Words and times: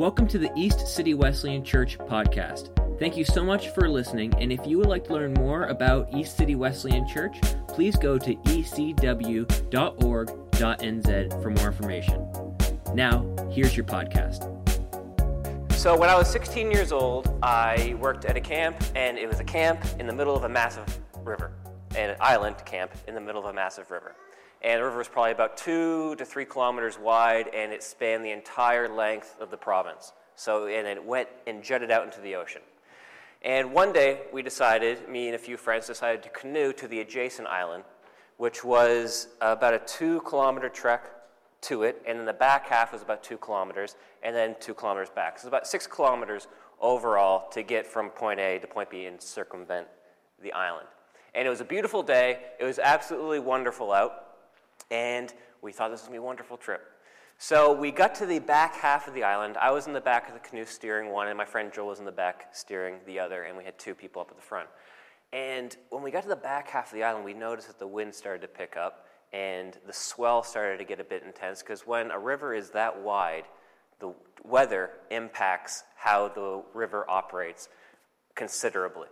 Welcome 0.00 0.26
to 0.28 0.38
the 0.38 0.50
East 0.56 0.88
City 0.88 1.12
Wesleyan 1.12 1.62
Church 1.62 1.98
podcast. 1.98 2.70
Thank 2.98 3.18
you 3.18 3.24
so 3.26 3.44
much 3.44 3.68
for 3.74 3.86
listening, 3.86 4.32
and 4.38 4.50
if 4.50 4.66
you 4.66 4.78
would 4.78 4.86
like 4.86 5.04
to 5.08 5.12
learn 5.12 5.34
more 5.34 5.64
about 5.64 6.08
East 6.14 6.38
City 6.38 6.54
Wesleyan 6.54 7.06
Church, 7.06 7.38
please 7.68 7.96
go 7.96 8.16
to 8.16 8.34
ecw.org.nz 8.34 9.42
for 11.42 11.50
more 11.50 11.66
information. 11.66 12.56
Now, 12.94 13.26
here's 13.52 13.76
your 13.76 13.84
podcast. 13.84 14.48
So, 15.74 15.94
when 15.98 16.08
I 16.08 16.14
was 16.14 16.30
16 16.30 16.70
years 16.70 16.92
old, 16.92 17.38
I 17.42 17.94
worked 18.00 18.24
at 18.24 18.38
a 18.38 18.40
camp, 18.40 18.82
and 18.94 19.18
it 19.18 19.28
was 19.28 19.38
a 19.38 19.44
camp 19.44 19.84
in 19.98 20.06
the 20.06 20.14
middle 20.14 20.34
of 20.34 20.44
a 20.44 20.48
massive 20.48 20.98
river, 21.22 21.52
an 21.94 22.16
island 22.20 22.56
camp 22.64 22.92
in 23.06 23.14
the 23.14 23.20
middle 23.20 23.44
of 23.44 23.50
a 23.50 23.52
massive 23.52 23.90
river. 23.90 24.16
And 24.62 24.80
the 24.80 24.84
river 24.84 24.98
was 24.98 25.08
probably 25.08 25.32
about 25.32 25.56
two 25.56 26.14
to 26.16 26.24
three 26.24 26.44
kilometers 26.44 26.98
wide, 26.98 27.48
and 27.54 27.72
it 27.72 27.82
spanned 27.82 28.24
the 28.24 28.30
entire 28.30 28.88
length 28.88 29.36
of 29.40 29.50
the 29.50 29.56
province. 29.56 30.12
So, 30.34 30.66
and 30.66 30.86
it 30.86 31.02
went 31.02 31.28
and 31.46 31.62
jutted 31.62 31.90
out 31.90 32.04
into 32.04 32.20
the 32.20 32.34
ocean. 32.34 32.62
And 33.42 33.72
one 33.72 33.92
day, 33.92 34.22
we 34.32 34.42
decided, 34.42 35.08
me 35.08 35.26
and 35.26 35.34
a 35.34 35.38
few 35.38 35.56
friends 35.56 35.86
decided 35.86 36.22
to 36.24 36.28
canoe 36.28 36.74
to 36.74 36.86
the 36.86 37.00
adjacent 37.00 37.48
island, 37.48 37.84
which 38.36 38.62
was 38.62 39.28
about 39.40 39.72
a 39.72 39.78
two 39.78 40.20
kilometer 40.22 40.68
trek 40.68 41.10
to 41.62 41.82
it, 41.82 42.02
and 42.06 42.18
then 42.18 42.26
the 42.26 42.32
back 42.32 42.66
half 42.66 42.92
was 42.92 43.00
about 43.00 43.22
two 43.22 43.38
kilometers, 43.38 43.96
and 44.22 44.36
then 44.36 44.56
two 44.60 44.74
kilometers 44.74 45.08
back. 45.08 45.38
So 45.38 45.42
it's 45.42 45.48
about 45.48 45.66
six 45.66 45.86
kilometers 45.86 46.48
overall 46.80 47.48
to 47.50 47.62
get 47.62 47.86
from 47.86 48.10
point 48.10 48.40
A 48.40 48.58
to 48.58 48.66
point 48.66 48.90
B 48.90 49.06
and 49.06 49.20
circumvent 49.20 49.86
the 50.42 50.52
island. 50.52 50.86
And 51.34 51.46
it 51.46 51.50
was 51.50 51.60
a 51.60 51.66
beautiful 51.66 52.02
day. 52.02 52.40
It 52.58 52.64
was 52.64 52.78
absolutely 52.78 53.38
wonderful 53.38 53.92
out 53.92 54.29
and 54.90 55.32
we 55.62 55.72
thought 55.72 55.90
this 55.90 56.00
was 56.00 56.08
going 56.08 56.16
to 56.16 56.20
be 56.20 56.24
a 56.24 56.26
wonderful 56.26 56.56
trip. 56.56 56.82
So 57.38 57.72
we 57.72 57.90
got 57.90 58.14
to 58.16 58.26
the 58.26 58.38
back 58.38 58.74
half 58.74 59.08
of 59.08 59.14
the 59.14 59.24
island. 59.24 59.56
I 59.56 59.70
was 59.70 59.86
in 59.86 59.94
the 59.94 60.00
back 60.00 60.28
of 60.28 60.34
the 60.34 60.40
canoe 60.40 60.66
steering 60.66 61.10
one, 61.10 61.28
and 61.28 61.38
my 61.38 61.44
friend 61.44 61.72
Joel 61.72 61.88
was 61.88 61.98
in 61.98 62.04
the 62.04 62.12
back 62.12 62.48
steering 62.52 62.96
the 63.06 63.18
other, 63.18 63.44
and 63.44 63.56
we 63.56 63.64
had 63.64 63.78
two 63.78 63.94
people 63.94 64.20
up 64.20 64.28
at 64.30 64.36
the 64.36 64.42
front. 64.42 64.68
And 65.32 65.74
when 65.88 66.02
we 66.02 66.10
got 66.10 66.22
to 66.24 66.28
the 66.28 66.36
back 66.36 66.68
half 66.68 66.88
of 66.88 66.94
the 66.94 67.04
island, 67.04 67.24
we 67.24 67.34
noticed 67.34 67.68
that 67.68 67.78
the 67.78 67.86
wind 67.86 68.14
started 68.14 68.42
to 68.42 68.48
pick 68.48 68.76
up, 68.76 69.06
and 69.32 69.78
the 69.86 69.92
swell 69.92 70.42
started 70.42 70.78
to 70.78 70.84
get 70.84 71.00
a 71.00 71.04
bit 71.04 71.22
intense 71.22 71.62
because 71.62 71.86
when 71.86 72.10
a 72.10 72.18
river 72.18 72.52
is 72.52 72.70
that 72.70 73.00
wide, 73.00 73.44
the 74.00 74.12
weather 74.44 74.90
impacts 75.10 75.84
how 75.96 76.28
the 76.28 76.62
river 76.74 77.08
operates 77.08 77.68
considerably. 78.34 79.08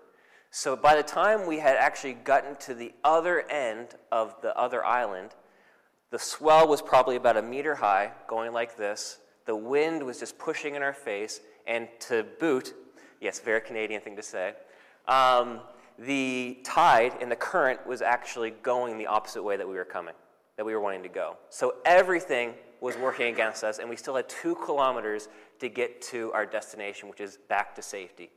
So 0.51 0.75
by 0.77 0.97
the 0.97 1.03
time 1.03 1.47
we 1.47 1.59
had 1.59 1.77
actually 1.77 2.15
gotten 2.15 2.57
to 2.57 2.75
the 2.75 2.93
other 3.05 3.49
end 3.51 3.95
of 4.11 4.35
the 4.43 4.57
other 4.57 4.85
island, 4.85 5.35
the 6.11 6.19
swell 6.19 6.67
was 6.67 6.81
probably 6.81 7.17
about 7.17 7.37
a 7.37 7.43
meter 7.43 7.75
high, 7.75 8.13
going 8.27 8.53
like 8.53 8.77
this. 8.77 9.19
The 9.47 9.57
wind 9.57 10.03
was 10.03 10.19
just 10.19 10.39
pushing 10.39 10.75
in 10.75 10.83
our 10.83 10.93
face, 10.93 11.41
and 11.67 11.89
to 12.01 12.25
boot, 12.41 12.75
yes, 13.21 13.41
very 13.41 13.61
Canadian 13.61 14.01
thing 14.01 14.17
to 14.17 14.23
say, 14.23 14.55
um, 15.07 15.61
the 15.99 16.59
tide 16.65 17.15
and 17.21 17.31
the 17.31 17.37
current 17.37 17.87
was 17.87 18.03
actually 18.03 18.51
going 18.51 18.99
the 18.99 19.07
opposite 19.07 19.43
way 19.43 19.57
that 19.57 19.69
we 19.69 19.75
were 19.75 19.85
coming, 19.85 20.15
that 20.57 20.65
we 20.65 20.75
were 20.75 20.81
wanting 20.81 21.03
to 21.03 21.09
go. 21.09 21.37
So 21.51 21.77
everything 21.85 22.55
was 22.81 22.97
working 22.97 23.33
against 23.33 23.65
us, 23.65 23.79
and 23.79 23.89
we 23.91 23.97
still 23.97 24.15
had 24.15 24.29
two 24.29 24.55
kilometers 24.55 25.29
to 25.59 25.69
get 25.69 26.01
to 26.03 26.33
our 26.33 26.47
destination, 26.47 27.09
which 27.09 27.21
is 27.21 27.39
back 27.49 27.75
to 27.75 27.83
safety. 27.83 28.31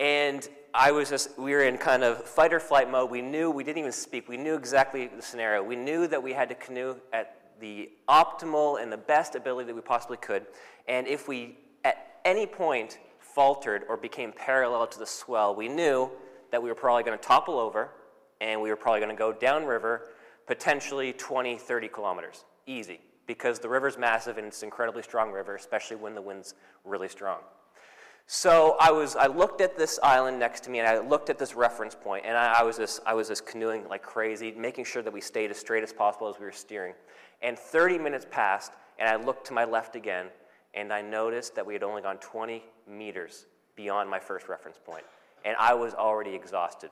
And 0.00 0.48
I 0.74 0.92
was 0.92 1.10
just, 1.10 1.36
we 1.38 1.52
were 1.52 1.62
in 1.62 1.76
kind 1.78 2.04
of 2.04 2.24
fight 2.24 2.52
or 2.52 2.60
flight 2.60 2.90
mode. 2.90 3.10
We 3.10 3.22
knew, 3.22 3.50
we 3.50 3.64
didn't 3.64 3.78
even 3.78 3.92
speak, 3.92 4.28
we 4.28 4.36
knew 4.36 4.54
exactly 4.54 5.08
the 5.08 5.22
scenario. 5.22 5.62
We 5.62 5.76
knew 5.76 6.06
that 6.06 6.22
we 6.22 6.32
had 6.32 6.48
to 6.50 6.54
canoe 6.54 6.96
at 7.12 7.34
the 7.60 7.90
optimal 8.08 8.80
and 8.80 8.92
the 8.92 8.96
best 8.96 9.34
ability 9.34 9.66
that 9.66 9.74
we 9.74 9.80
possibly 9.80 10.16
could. 10.18 10.46
And 10.86 11.06
if 11.06 11.26
we, 11.26 11.58
at 11.84 12.20
any 12.24 12.46
point, 12.46 12.98
faltered 13.18 13.82
or 13.88 13.96
became 13.96 14.32
parallel 14.32 14.86
to 14.86 14.98
the 14.98 15.06
swell, 15.06 15.54
we 15.54 15.68
knew 15.68 16.10
that 16.50 16.62
we 16.62 16.68
were 16.68 16.74
probably 16.74 17.02
going 17.02 17.18
to 17.18 17.24
topple 17.24 17.58
over 17.58 17.90
and 18.40 18.60
we 18.60 18.70
were 18.70 18.76
probably 18.76 19.00
going 19.00 19.14
to 19.14 19.18
go 19.18 19.32
downriver, 19.32 20.10
potentially 20.46 21.12
20, 21.12 21.58
30 21.58 21.88
kilometers. 21.88 22.44
Easy, 22.66 23.00
because 23.26 23.58
the 23.58 23.68
river's 23.68 23.98
massive 23.98 24.38
and 24.38 24.46
it's 24.46 24.62
an 24.62 24.66
incredibly 24.66 25.02
strong 25.02 25.32
river, 25.32 25.56
especially 25.56 25.96
when 25.96 26.14
the 26.14 26.22
wind's 26.22 26.54
really 26.84 27.08
strong. 27.08 27.40
So 28.30 28.76
I 28.78 28.90
was, 28.90 29.16
I 29.16 29.26
looked 29.26 29.62
at 29.62 29.78
this 29.78 29.98
island 30.02 30.38
next 30.38 30.60
to 30.64 30.70
me, 30.70 30.80
and 30.80 30.86
I 30.86 30.98
looked 30.98 31.30
at 31.30 31.38
this 31.38 31.54
reference 31.54 31.94
point, 31.94 32.26
and 32.26 32.36
I, 32.36 32.60
I, 32.60 32.62
was 32.62 32.76
just, 32.76 33.00
I 33.06 33.14
was 33.14 33.28
just 33.28 33.46
canoeing 33.46 33.88
like 33.88 34.02
crazy, 34.02 34.52
making 34.52 34.84
sure 34.84 35.02
that 35.02 35.10
we 35.10 35.22
stayed 35.22 35.50
as 35.50 35.56
straight 35.56 35.82
as 35.82 35.94
possible 35.94 36.28
as 36.28 36.38
we 36.38 36.44
were 36.44 36.52
steering. 36.52 36.92
And 37.40 37.58
30 37.58 37.96
minutes 37.96 38.26
passed, 38.30 38.72
and 38.98 39.08
I 39.08 39.16
looked 39.16 39.46
to 39.46 39.54
my 39.54 39.64
left 39.64 39.96
again, 39.96 40.26
and 40.74 40.92
I 40.92 41.00
noticed 41.00 41.54
that 41.54 41.64
we 41.64 41.72
had 41.72 41.82
only 41.82 42.02
gone 42.02 42.18
20 42.18 42.62
meters 42.86 43.46
beyond 43.76 44.10
my 44.10 44.20
first 44.20 44.46
reference 44.50 44.76
point, 44.76 45.04
and 45.46 45.56
I 45.58 45.72
was 45.72 45.94
already 45.94 46.34
exhausted. 46.34 46.90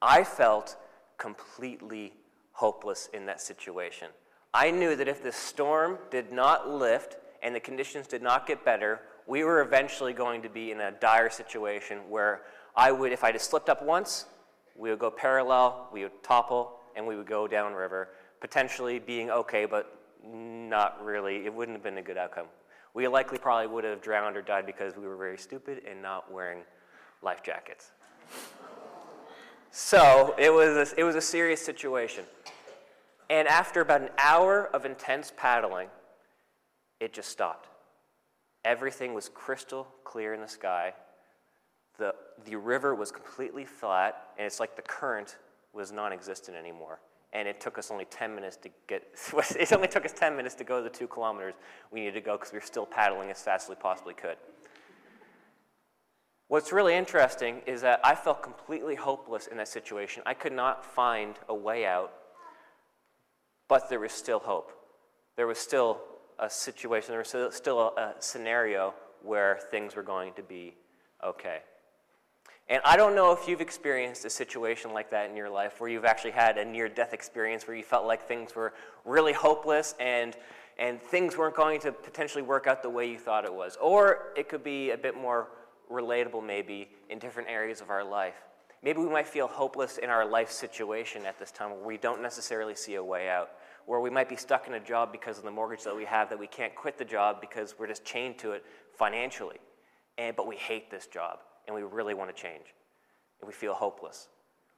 I 0.00 0.22
felt 0.22 0.76
completely 1.18 2.12
hopeless 2.52 3.08
in 3.12 3.26
that 3.26 3.40
situation. 3.40 4.10
I 4.54 4.70
knew 4.70 4.94
that 4.94 5.08
if 5.08 5.20
the 5.24 5.32
storm 5.32 5.98
did 6.12 6.30
not 6.30 6.70
lift 6.70 7.16
and 7.42 7.52
the 7.56 7.60
conditions 7.60 8.06
did 8.06 8.22
not 8.22 8.46
get 8.46 8.64
better, 8.64 9.00
we 9.26 9.44
were 9.44 9.60
eventually 9.60 10.12
going 10.12 10.42
to 10.42 10.48
be 10.48 10.70
in 10.70 10.80
a 10.80 10.92
dire 10.92 11.30
situation 11.30 11.98
where 12.08 12.42
I 12.74 12.92
would, 12.92 13.12
if 13.12 13.24
I 13.24 13.32
just 13.32 13.50
slipped 13.50 13.68
up 13.68 13.82
once, 13.82 14.26
we 14.76 14.90
would 14.90 14.98
go 14.98 15.10
parallel, 15.10 15.88
we 15.92 16.02
would 16.02 16.22
topple, 16.22 16.78
and 16.94 17.06
we 17.06 17.16
would 17.16 17.26
go 17.26 17.48
downriver, 17.48 18.10
potentially 18.40 18.98
being 18.98 19.30
okay, 19.30 19.64
but 19.64 19.98
not 20.24 21.02
really. 21.04 21.44
It 21.46 21.52
wouldn't 21.52 21.76
have 21.76 21.82
been 21.82 21.98
a 21.98 22.02
good 22.02 22.18
outcome. 22.18 22.46
We 22.94 23.08
likely 23.08 23.38
probably 23.38 23.66
would 23.66 23.84
have 23.84 24.00
drowned 24.00 24.36
or 24.36 24.42
died 24.42 24.66
because 24.66 24.96
we 24.96 25.06
were 25.06 25.16
very 25.16 25.38
stupid 25.38 25.82
and 25.88 26.00
not 26.00 26.32
wearing 26.32 26.60
life 27.22 27.42
jackets. 27.42 27.90
So 29.70 30.34
it 30.38 30.52
was, 30.52 30.92
a, 30.92 31.00
it 31.00 31.04
was 31.04 31.16
a 31.16 31.20
serious 31.20 31.64
situation. 31.64 32.24
And 33.28 33.48
after 33.48 33.80
about 33.80 34.02
an 34.02 34.10
hour 34.22 34.68
of 34.72 34.86
intense 34.86 35.32
paddling, 35.36 35.88
it 37.00 37.12
just 37.12 37.28
stopped. 37.28 37.68
Everything 38.66 39.14
was 39.14 39.28
crystal 39.28 39.86
clear 40.02 40.34
in 40.34 40.40
the 40.40 40.48
sky. 40.48 40.92
The, 41.98 42.16
the 42.44 42.56
river 42.56 42.96
was 42.96 43.12
completely 43.12 43.64
flat, 43.64 44.30
and 44.36 44.44
it's 44.44 44.58
like 44.58 44.74
the 44.74 44.82
current 44.82 45.36
was 45.72 45.92
non 45.92 46.12
existent 46.12 46.56
anymore. 46.56 46.98
And 47.32 47.46
it 47.46 47.60
took 47.60 47.78
us 47.78 47.92
only 47.92 48.06
10 48.06 48.34
minutes 48.34 48.56
to 48.56 48.70
get, 48.88 49.04
it 49.60 49.72
only 49.72 49.86
took 49.86 50.04
us 50.04 50.12
10 50.12 50.36
minutes 50.36 50.56
to 50.56 50.64
go 50.64 50.82
the 50.82 50.90
two 50.90 51.06
kilometers 51.06 51.54
we 51.92 52.00
needed 52.00 52.14
to 52.14 52.20
go 52.20 52.36
because 52.36 52.52
we 52.52 52.58
were 52.58 52.64
still 52.64 52.86
paddling 52.86 53.30
as 53.30 53.40
fast 53.40 53.66
as 53.66 53.70
we 53.70 53.80
possibly 53.80 54.14
could. 54.14 54.36
What's 56.48 56.72
really 56.72 56.96
interesting 56.96 57.62
is 57.66 57.82
that 57.82 58.00
I 58.02 58.16
felt 58.16 58.42
completely 58.42 58.96
hopeless 58.96 59.46
in 59.46 59.58
that 59.58 59.68
situation. 59.68 60.24
I 60.26 60.34
could 60.34 60.52
not 60.52 60.84
find 60.84 61.36
a 61.48 61.54
way 61.54 61.86
out, 61.86 62.12
but 63.68 63.88
there 63.88 64.00
was 64.00 64.12
still 64.12 64.40
hope. 64.40 64.72
There 65.36 65.46
was 65.46 65.58
still 65.58 66.00
a 66.38 66.50
situation, 66.50 67.10
there 67.10 67.18
was 67.18 67.54
still 67.54 67.80
a, 67.80 68.00
a 68.00 68.14
scenario 68.18 68.94
where 69.22 69.58
things 69.70 69.96
were 69.96 70.02
going 70.02 70.32
to 70.34 70.42
be 70.42 70.74
okay. 71.24 71.60
And 72.68 72.82
I 72.84 72.96
don't 72.96 73.14
know 73.14 73.32
if 73.32 73.46
you've 73.46 73.60
experienced 73.60 74.24
a 74.24 74.30
situation 74.30 74.92
like 74.92 75.10
that 75.10 75.30
in 75.30 75.36
your 75.36 75.48
life 75.48 75.80
where 75.80 75.88
you've 75.88 76.04
actually 76.04 76.32
had 76.32 76.58
a 76.58 76.64
near 76.64 76.88
death 76.88 77.12
experience 77.12 77.66
where 77.68 77.76
you 77.76 77.84
felt 77.84 78.06
like 78.06 78.26
things 78.26 78.56
were 78.56 78.74
really 79.04 79.32
hopeless 79.32 79.94
and, 80.00 80.36
and 80.76 81.00
things 81.00 81.36
weren't 81.36 81.54
going 81.54 81.78
to 81.80 81.92
potentially 81.92 82.42
work 82.42 82.66
out 82.66 82.82
the 82.82 82.90
way 82.90 83.08
you 83.08 83.18
thought 83.18 83.44
it 83.44 83.54
was. 83.54 83.78
Or 83.80 84.32
it 84.36 84.48
could 84.48 84.64
be 84.64 84.90
a 84.90 84.96
bit 84.96 85.16
more 85.16 85.48
relatable, 85.90 86.44
maybe, 86.44 86.88
in 87.08 87.20
different 87.20 87.48
areas 87.48 87.80
of 87.80 87.90
our 87.90 88.02
life. 88.02 88.34
Maybe 88.82 88.98
we 88.98 89.08
might 89.08 89.28
feel 89.28 89.46
hopeless 89.46 89.98
in 89.98 90.10
our 90.10 90.26
life 90.26 90.50
situation 90.50 91.24
at 91.24 91.38
this 91.38 91.52
time 91.52 91.70
where 91.70 91.84
we 91.84 91.96
don't 91.98 92.20
necessarily 92.20 92.74
see 92.74 92.96
a 92.96 93.04
way 93.04 93.28
out 93.28 93.50
where 93.86 94.00
we 94.00 94.10
might 94.10 94.28
be 94.28 94.36
stuck 94.36 94.66
in 94.66 94.74
a 94.74 94.80
job 94.80 95.12
because 95.12 95.38
of 95.38 95.44
the 95.44 95.50
mortgage 95.50 95.84
that 95.84 95.96
we 95.96 96.04
have 96.04 96.28
that 96.28 96.38
we 96.38 96.46
can't 96.46 96.74
quit 96.74 96.98
the 96.98 97.04
job 97.04 97.40
because 97.40 97.76
we're 97.78 97.86
just 97.86 98.04
chained 98.04 98.36
to 98.38 98.52
it 98.52 98.64
financially. 98.92 99.58
And, 100.18 100.34
but 100.34 100.46
we 100.46 100.56
hate 100.56 100.90
this 100.90 101.06
job 101.06 101.38
and 101.66 101.74
we 101.74 101.82
really 101.82 102.14
want 102.14 102.34
to 102.34 102.42
change 102.42 102.74
and 103.40 103.46
we 103.46 103.52
feel 103.52 103.74
hopeless. 103.74 104.28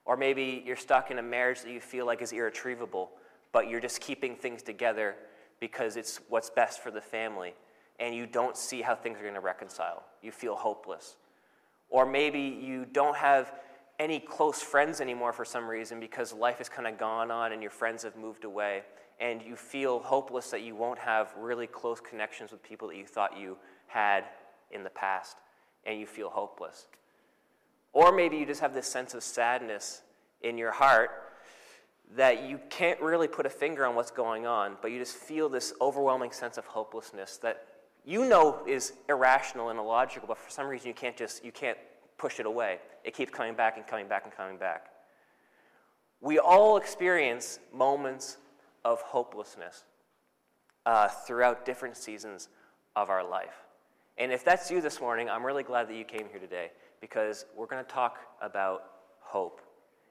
Or 0.05 0.17
maybe 0.17 0.63
you're 0.65 0.77
stuck 0.77 1.11
in 1.11 1.19
a 1.19 1.23
marriage 1.23 1.63
that 1.63 1.71
you 1.71 1.81
feel 1.81 2.07
like 2.07 2.23
is 2.23 2.33
irretrievable, 2.33 3.11
but 3.53 3.69
you're 3.69 3.81
just 3.81 4.01
keeping 4.01 4.37
things 4.37 4.63
together 4.63 5.17
because 5.61 5.97
it's 5.97 6.21
what's 6.29 6.51
best 6.51 6.83
for 6.83 6.91
the 6.91 7.01
family 7.01 7.55
and 7.99 8.15
you 8.15 8.27
don't 8.27 8.57
see 8.57 8.83
how 8.83 8.95
things 8.95 9.19
are 9.19 9.23
going 9.23 9.35
to 9.35 9.41
reconcile. 9.41 10.05
You 10.23 10.33
feel 10.33 10.55
hopeless. 10.55 11.17
Or 11.89 12.07
maybe 12.07 12.41
you 12.41 12.85
don't 12.85 13.17
have 13.17 13.53
any 13.99 14.21
close 14.21 14.62
friends 14.62 15.00
anymore 15.00 15.33
for 15.33 15.45
some 15.45 15.67
reason 15.67 15.99
because 15.99 16.33
life 16.33 16.59
has 16.59 16.69
kind 16.69 16.87
of 16.87 16.99
gone 16.99 17.31
on 17.31 17.53
and 17.53 17.62
your 17.62 17.71
friends 17.71 18.03
have 18.05 18.17
moved 18.17 18.45
away 18.45 18.83
and 19.21 19.43
you 19.43 19.56
feel 19.56 19.99
hopeless 19.99 20.50
that 20.50 20.62
you 20.62 20.77
won't 20.77 20.99
have 20.99 21.35
really 21.37 21.67
close 21.67 22.00
connections 22.00 22.53
with 22.53 22.62
people 22.62 22.89
that 22.89 22.97
you 22.97 23.06
thought 23.06 23.37
you 23.37 23.56
had 23.89 24.25
in 24.71 24.85
the 24.85 24.91
past 24.91 25.39
and 25.85 25.99
you 25.99 26.06
feel 26.06 26.31
hopeless. 26.31 26.87
Or 27.93 28.12
maybe 28.12 28.37
you 28.37 28.47
just 28.47 28.61
have 28.61 28.75
this 28.75 28.87
sense 28.87 29.15
of 29.15 29.23
sadness 29.23 30.03
in 30.43 30.56
your 30.56 30.71
heart 30.71 31.11
that 32.17 32.49
you 32.49 32.61
can't 32.71 33.00
really 33.00 33.29
put 33.29 33.45
a 33.45 33.50
finger 33.50 33.85
on 33.85 33.95
what's 33.95 34.11
going 34.11 34.47
on, 34.47 34.77
but 34.81 34.93
you 34.93 34.99
just 34.99 35.17
feel 35.17 35.49
this 35.49 35.75
overwhelming 35.81 36.31
sense 36.31 36.56
of 36.56 36.65
hopelessness 36.67 37.39
that 37.39 37.67
you 38.05 38.27
know 38.27 38.62
is 38.67 38.93
irrational 39.09 39.71
and 39.71 39.79
illogical, 39.79 40.29
but 40.29 40.39
for 40.39 40.50
some 40.50 40.67
reason 40.67 40.89
you 40.89 40.95
can't 40.95 41.17
just 41.17 41.45
you 41.45 41.53
can't 41.53 41.77
push 42.19 42.41
it 42.41 42.47
away. 42.47 42.79
It 43.05 43.15
keeps 43.15 43.31
coming 43.31 43.55
back 43.55 43.76
and 43.76 43.87
coming 43.87 44.09
back 44.09 44.25
and 44.25 44.35
coming 44.35 44.59
back. 44.59 44.87
We 46.20 46.38
all 46.38 46.76
experience 46.76 47.61
moments 47.73 48.38
of 48.85 49.00
hopelessness 49.00 49.85
uh, 50.85 51.09
throughout 51.09 51.65
different 51.65 51.97
seasons 51.97 52.49
of 52.97 53.09
our 53.09 53.29
life. 53.29 53.65
And 54.17 54.32
if 54.32 54.44
that's 54.44 54.70
you 54.70 54.81
this 54.81 55.00
morning, 55.00 55.31
I'm 55.31 55.47
really 55.47 55.62
glad 55.62 55.88
that 55.88 55.94
you 55.94 56.05
came 56.05 56.26
here 56.31 56.41
today 56.41 56.73
because 57.00 57.47
we're 57.56 57.67
going 57.67 57.85
to 57.85 57.91
talk 57.91 58.19
about 58.43 58.82
hope. 59.21 59.61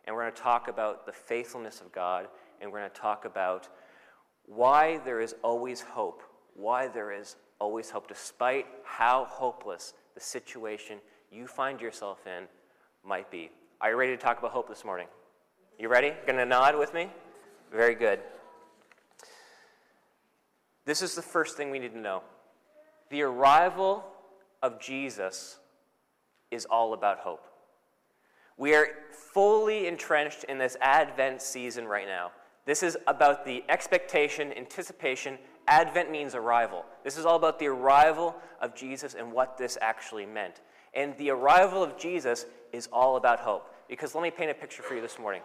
And 0.05 0.15
we're 0.15 0.23
going 0.23 0.33
to 0.33 0.41
talk 0.41 0.69
about 0.69 1.05
the 1.05 1.11
faithfulness 1.11 1.81
of 1.81 1.91
God, 1.91 2.27
and 2.61 2.71
we're 2.71 2.79
going 2.79 2.89
to 2.89 2.97
talk 2.97 3.25
about 3.25 3.67
why 4.45 4.99
there 5.03 5.19
is 5.19 5.35
always 5.43 5.81
hope, 5.81 6.23
why 6.55 6.87
there 6.87 7.11
is 7.11 7.35
always 7.59 7.89
hope, 7.89 8.07
despite 8.07 8.65
how 8.85 9.25
hopeless 9.25 9.93
the 10.15 10.21
situation 10.21 10.99
you 11.31 11.47
find 11.47 11.81
yourself 11.81 12.25
in 12.25 12.45
might 13.03 13.29
be. 13.31 13.49
Are 13.81 13.91
you 13.91 13.95
ready 13.97 14.11
to 14.11 14.21
talk 14.21 14.39
about 14.39 14.51
hope 14.51 14.67
this 14.67 14.83
morning? 14.83 15.07
You 15.79 15.89
ready? 15.89 16.13
To 16.27 16.45
nod 16.45 16.77
with 16.77 16.93
me? 16.93 17.09
Very 17.71 17.95
good. 17.95 18.19
This 20.85 21.01
is 21.01 21.15
the 21.15 21.21
first 21.21 21.57
thing 21.57 21.69
we 21.69 21.79
need 21.79 21.93
to 21.93 21.99
know. 21.99 22.23
The 23.09 23.21
arrival 23.21 24.05
of 24.63 24.79
Jesus 24.79 25.59
is 26.49 26.65
all 26.65 26.93
about 26.93 27.19
hope. 27.19 27.45
We 28.57 28.73
are 28.73 28.87
fully 29.11 29.87
entrenched 29.87 30.45
in 30.45 30.57
this 30.57 30.77
Advent 30.81 31.41
season 31.41 31.85
right 31.85 32.07
now. 32.07 32.31
This 32.65 32.83
is 32.83 32.97
about 33.05 33.45
the 33.45 33.63
expectation, 33.69 34.51
anticipation. 34.57 35.37
Advent 35.67 36.09
means 36.09 36.35
arrival. 36.35 36.85
This 37.03 37.17
is 37.17 37.25
all 37.25 37.35
about 37.35 37.59
the 37.59 37.67
arrival 37.67 38.35
of 38.61 38.75
Jesus 38.75 39.13
and 39.13 39.31
what 39.31 39.57
this 39.57 39.77
actually 39.81 40.25
meant. 40.25 40.61
And 40.93 41.15
the 41.17 41.29
arrival 41.29 41.83
of 41.83 41.97
Jesus 41.97 42.45
is 42.73 42.87
all 42.91 43.17
about 43.17 43.39
hope. 43.39 43.73
Because 43.87 44.15
let 44.15 44.21
me 44.21 44.31
paint 44.31 44.51
a 44.51 44.53
picture 44.53 44.83
for 44.83 44.95
you 44.95 45.01
this 45.01 45.19
morning. 45.19 45.41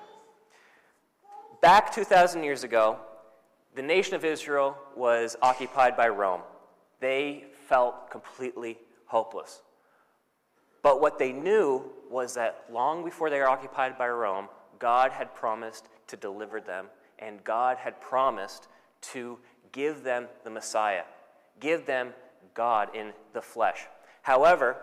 Back 1.61 1.94
2,000 1.94 2.43
years 2.43 2.65
ago, 2.65 2.99
the 3.75 3.83
nation 3.83 4.15
of 4.15 4.25
Israel 4.25 4.77
was 4.97 5.37
occupied 5.41 5.97
by 5.97 6.09
Rome. 6.09 6.41
They 7.00 7.44
felt 7.69 8.11
completely 8.11 8.79
hopeless. 9.06 9.62
But 10.83 11.00
what 11.00 11.19
they 11.19 11.33
knew 11.33 11.85
was 12.11 12.35
that 12.35 12.65
long 12.71 13.05
before 13.05 13.31
they 13.31 13.39
were 13.39 13.49
occupied 13.49 13.97
by 13.97 14.09
Rome, 14.09 14.49
God 14.79 15.12
had 15.12 15.35
promised 15.35 15.89
to 16.09 16.17
deliver 16.17 16.61
them, 16.61 16.87
and 17.21 17.43
God 17.44 17.77
had 17.79 18.00
promised 18.00 18.67
to 19.12 19.39
give 19.71 20.03
them 20.03 20.27
the 20.44 20.50
Messiah, 20.50 21.05
give 21.61 21.87
them 21.87 22.12
God 22.55 22.94
in 22.94 23.12
the 23.33 23.41
flesh. 23.41 23.87
However, 24.23 24.77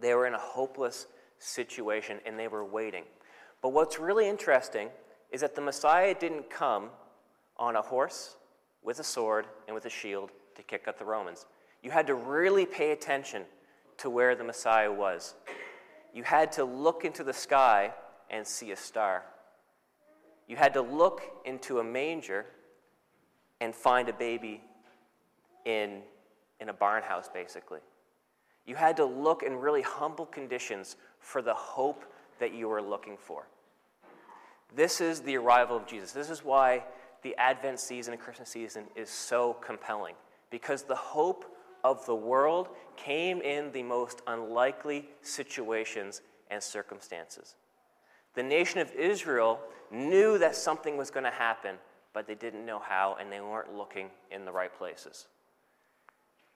they 0.00 0.14
were 0.14 0.26
in 0.26 0.34
a 0.34 0.38
hopeless 0.38 1.06
situation 1.38 2.18
and 2.26 2.38
they 2.38 2.48
were 2.48 2.64
waiting. 2.64 3.04
But 3.62 3.72
what's 3.72 3.98
really 3.98 4.28
interesting 4.28 4.88
is 5.30 5.40
that 5.42 5.54
the 5.54 5.60
Messiah 5.60 6.14
didn't 6.14 6.50
come 6.50 6.90
on 7.56 7.76
a 7.76 7.82
horse 7.82 8.36
with 8.82 8.98
a 8.98 9.04
sword 9.04 9.46
and 9.66 9.74
with 9.74 9.84
a 9.84 9.90
shield 9.90 10.30
to 10.56 10.62
kick 10.62 10.86
out 10.88 10.98
the 10.98 11.04
Romans. 11.04 11.46
You 11.82 11.90
had 11.90 12.06
to 12.06 12.14
really 12.14 12.66
pay 12.66 12.92
attention 12.92 13.44
to 13.98 14.10
where 14.10 14.34
the 14.34 14.44
Messiah 14.44 14.90
was. 14.90 15.34
You 16.12 16.22
had 16.22 16.52
to 16.52 16.64
look 16.64 17.04
into 17.04 17.22
the 17.22 17.32
sky 17.32 17.92
and 18.30 18.46
see 18.46 18.72
a 18.72 18.76
star. 18.76 19.22
You 20.48 20.56
had 20.56 20.74
to 20.74 20.82
look 20.82 21.22
into 21.44 21.78
a 21.78 21.84
manger 21.84 22.46
and 23.60 23.74
find 23.74 24.08
a 24.08 24.12
baby 24.12 24.62
in, 25.64 26.00
in 26.60 26.68
a 26.70 26.72
barn 26.72 27.02
house, 27.02 27.28
basically. 27.32 27.80
You 28.70 28.76
had 28.76 28.96
to 28.98 29.04
look 29.04 29.42
in 29.42 29.56
really 29.56 29.82
humble 29.82 30.26
conditions 30.26 30.94
for 31.18 31.42
the 31.42 31.54
hope 31.54 32.04
that 32.38 32.54
you 32.54 32.68
were 32.68 32.80
looking 32.80 33.16
for. 33.16 33.48
This 34.72 35.00
is 35.00 35.22
the 35.22 35.36
arrival 35.38 35.76
of 35.76 35.88
Jesus. 35.88 36.12
This 36.12 36.30
is 36.30 36.44
why 36.44 36.84
the 37.24 37.34
Advent 37.34 37.80
season 37.80 38.14
and 38.14 38.22
Christmas 38.22 38.48
season 38.48 38.84
is 38.94 39.10
so 39.10 39.54
compelling, 39.54 40.14
because 40.50 40.84
the 40.84 40.94
hope 40.94 41.52
of 41.82 42.06
the 42.06 42.14
world 42.14 42.68
came 42.94 43.40
in 43.40 43.72
the 43.72 43.82
most 43.82 44.22
unlikely 44.28 45.08
situations 45.20 46.22
and 46.48 46.62
circumstances. 46.62 47.56
The 48.34 48.44
nation 48.44 48.78
of 48.78 48.92
Israel 48.92 49.58
knew 49.90 50.38
that 50.38 50.54
something 50.54 50.96
was 50.96 51.10
going 51.10 51.24
to 51.24 51.30
happen, 51.30 51.74
but 52.12 52.28
they 52.28 52.36
didn't 52.36 52.64
know 52.64 52.78
how, 52.78 53.16
and 53.18 53.32
they 53.32 53.40
weren't 53.40 53.74
looking 53.74 54.10
in 54.30 54.44
the 54.44 54.52
right 54.52 54.72
places. 54.72 55.26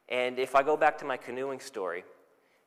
And 0.09 0.39
if 0.39 0.55
I 0.55 0.63
go 0.63 0.77
back 0.77 0.99
to 0.99 1.05
my 1.05 1.17
canoeing 1.17 1.61
story, 1.61 2.05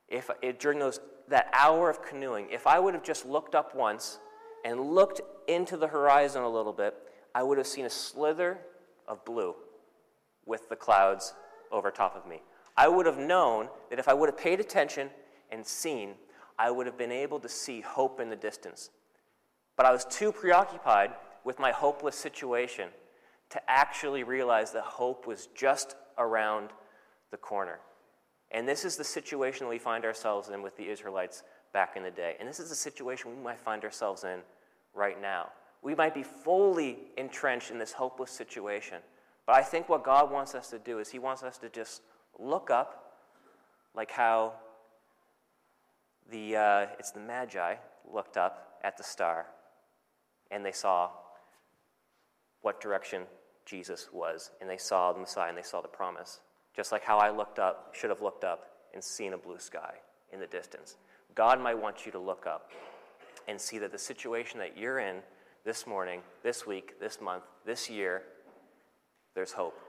if 0.07 0.29
during 0.59 0.79
those, 0.79 0.99
that 1.27 1.49
hour 1.53 1.89
of 1.89 2.01
canoeing, 2.01 2.49
if 2.49 2.65
I 2.65 2.79
would 2.79 2.93
have 2.93 3.03
just 3.03 3.25
looked 3.25 3.55
up 3.55 3.75
once 3.75 4.19
and 4.65 4.79
looked 4.79 5.21
into 5.47 5.77
the 5.77 5.87
horizon 5.87 6.43
a 6.43 6.49
little 6.49 6.73
bit, 6.73 6.95
I 7.35 7.43
would 7.43 7.57
have 7.57 7.67
seen 7.67 7.85
a 7.85 7.89
slither 7.89 8.59
of 9.07 9.23
blue 9.25 9.55
with 10.45 10.69
the 10.69 10.75
clouds 10.75 11.33
over 11.71 11.91
top 11.91 12.15
of 12.15 12.27
me. 12.27 12.41
I 12.75 12.87
would 12.87 13.05
have 13.05 13.17
known 13.17 13.69
that 13.89 13.99
if 13.99 14.07
I 14.07 14.13
would 14.13 14.29
have 14.29 14.37
paid 14.37 14.59
attention 14.59 15.09
and 15.51 15.65
seen, 15.65 16.15
I 16.57 16.71
would 16.71 16.85
have 16.85 16.97
been 16.97 17.11
able 17.11 17.39
to 17.39 17.49
see 17.49 17.81
hope 17.81 18.19
in 18.19 18.29
the 18.29 18.35
distance. 18.35 18.89
But 19.75 19.85
I 19.85 19.91
was 19.91 20.05
too 20.05 20.31
preoccupied 20.31 21.11
with 21.43 21.59
my 21.59 21.71
hopeless 21.71 22.15
situation 22.15 22.89
to 23.49 23.61
actually 23.69 24.23
realize 24.23 24.71
that 24.71 24.83
hope 24.83 25.27
was 25.27 25.47
just 25.55 25.95
around 26.17 26.69
the 27.31 27.38
corner. 27.38 27.79
And 28.51 28.68
this 28.68 28.85
is 28.85 28.95
the 28.95 29.03
situation 29.03 29.68
we 29.68 29.79
find 29.79 30.06
ourselves 30.06 30.50
in 30.50 30.62
with 30.62 30.77
the 30.77 30.88
Israelites 30.89 31.44
back 31.74 31.97
in 31.97 32.03
the 32.03 32.12
day. 32.12 32.35
And 32.39 32.47
this 32.47 32.59
is 32.59 32.69
the 32.69 32.75
situation 32.75 33.35
we 33.35 33.44
might 33.44 33.59
find 33.59 33.83
ourselves 33.83 34.24
in 34.24 34.39
right 34.94 35.21
now. 35.21 35.50
We 35.81 35.95
might 35.95 36.13
be 36.13 36.24
fully 36.24 36.97
entrenched 37.18 37.71
in 37.71 37.77
this 37.77 37.94
hopeless 37.94 38.31
situation. 38.31 38.97
But 39.45 39.56
I 39.56 39.62
think 39.62 39.89
what 39.89 40.03
God 40.03 40.31
wants 40.31 40.56
us 40.56 40.69
to 40.69 40.79
do 40.79 41.00
is 41.00 41.09
He 41.09 41.19
wants 41.19 41.44
us 41.44 41.57
to 41.59 41.69
just 41.69 42.01
look 42.39 42.69
up, 42.71 43.21
like 43.95 44.12
how 44.12 44.53
the, 46.30 46.56
uh, 46.56 46.85
it's 47.00 47.12
the 47.12 47.19
Magi 47.19 47.75
looked 48.12 48.38
up 48.38 48.80
at 48.83 48.97
the 48.97 49.03
star 49.03 49.47
and 50.51 50.66
they 50.66 50.71
saw 50.71 51.09
what 52.61 52.81
direction 52.81 53.23
Jesus 53.66 54.09
was, 54.13 54.51
and 54.61 54.69
they 54.69 54.78
saw 54.78 55.11
the 55.11 55.19
Messiah 55.19 55.49
and 55.49 55.57
they 55.57 55.61
saw 55.61 55.81
the 55.81 55.87
promise. 55.87 56.40
Just 56.77 56.91
like 56.91 57.03
how 57.03 57.17
I 57.17 57.31
looked 57.31 57.57
up, 57.57 57.93
should 57.93 58.11
have 58.11 58.21
looked 58.21 58.43
up 58.43 58.69
and 58.93 59.03
seen 59.03 59.33
a 59.33 59.37
blue 59.37 59.57
sky 59.57 59.95
in 60.31 60.39
the 60.39 60.45
distance. 60.45 60.95
God 61.33 61.59
might 61.59 61.73
want 61.73 62.05
you 62.05 62.11
to 62.11 62.19
look 62.19 62.45
up 62.45 62.69
and 63.47 63.59
see 63.59 63.79
that 63.79 63.91
the 63.91 63.97
situation 63.97 64.59
that 64.59 64.77
you're 64.77 64.99
in 64.99 65.17
this 65.65 65.87
morning, 65.87 66.21
this 66.43 66.67
week, 66.67 66.99
this 66.99 67.19
month, 67.19 67.43
this 67.65 67.89
year, 67.89 68.21
there's 69.33 69.51
hope. 69.51 69.79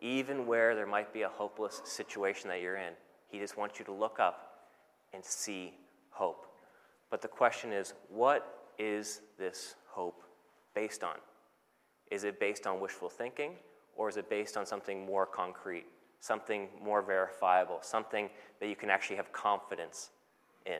Even 0.00 0.48
where 0.48 0.74
there 0.74 0.86
might 0.86 1.12
be 1.12 1.22
a 1.22 1.28
hopeless 1.28 1.80
situation 1.84 2.48
that 2.48 2.60
you're 2.60 2.76
in, 2.76 2.92
He 3.28 3.38
just 3.38 3.56
wants 3.56 3.78
you 3.78 3.84
to 3.84 3.92
look 3.92 4.18
up 4.18 4.66
and 5.14 5.24
see 5.24 5.74
hope. 6.10 6.46
But 7.08 7.22
the 7.22 7.28
question 7.28 7.72
is 7.72 7.94
what 8.08 8.68
is 8.80 9.20
this 9.38 9.76
hope 9.86 10.24
based 10.74 11.04
on? 11.04 11.16
Is 12.10 12.24
it 12.24 12.40
based 12.40 12.66
on 12.66 12.80
wishful 12.80 13.10
thinking, 13.10 13.52
or 13.96 14.08
is 14.08 14.16
it 14.16 14.28
based 14.28 14.56
on 14.56 14.66
something 14.66 15.06
more 15.06 15.26
concrete, 15.26 15.86
something 16.20 16.68
more 16.82 17.02
verifiable, 17.02 17.78
something 17.82 18.30
that 18.60 18.68
you 18.68 18.76
can 18.76 18.90
actually 18.90 19.16
have 19.16 19.32
confidence 19.32 20.10
in? 20.66 20.78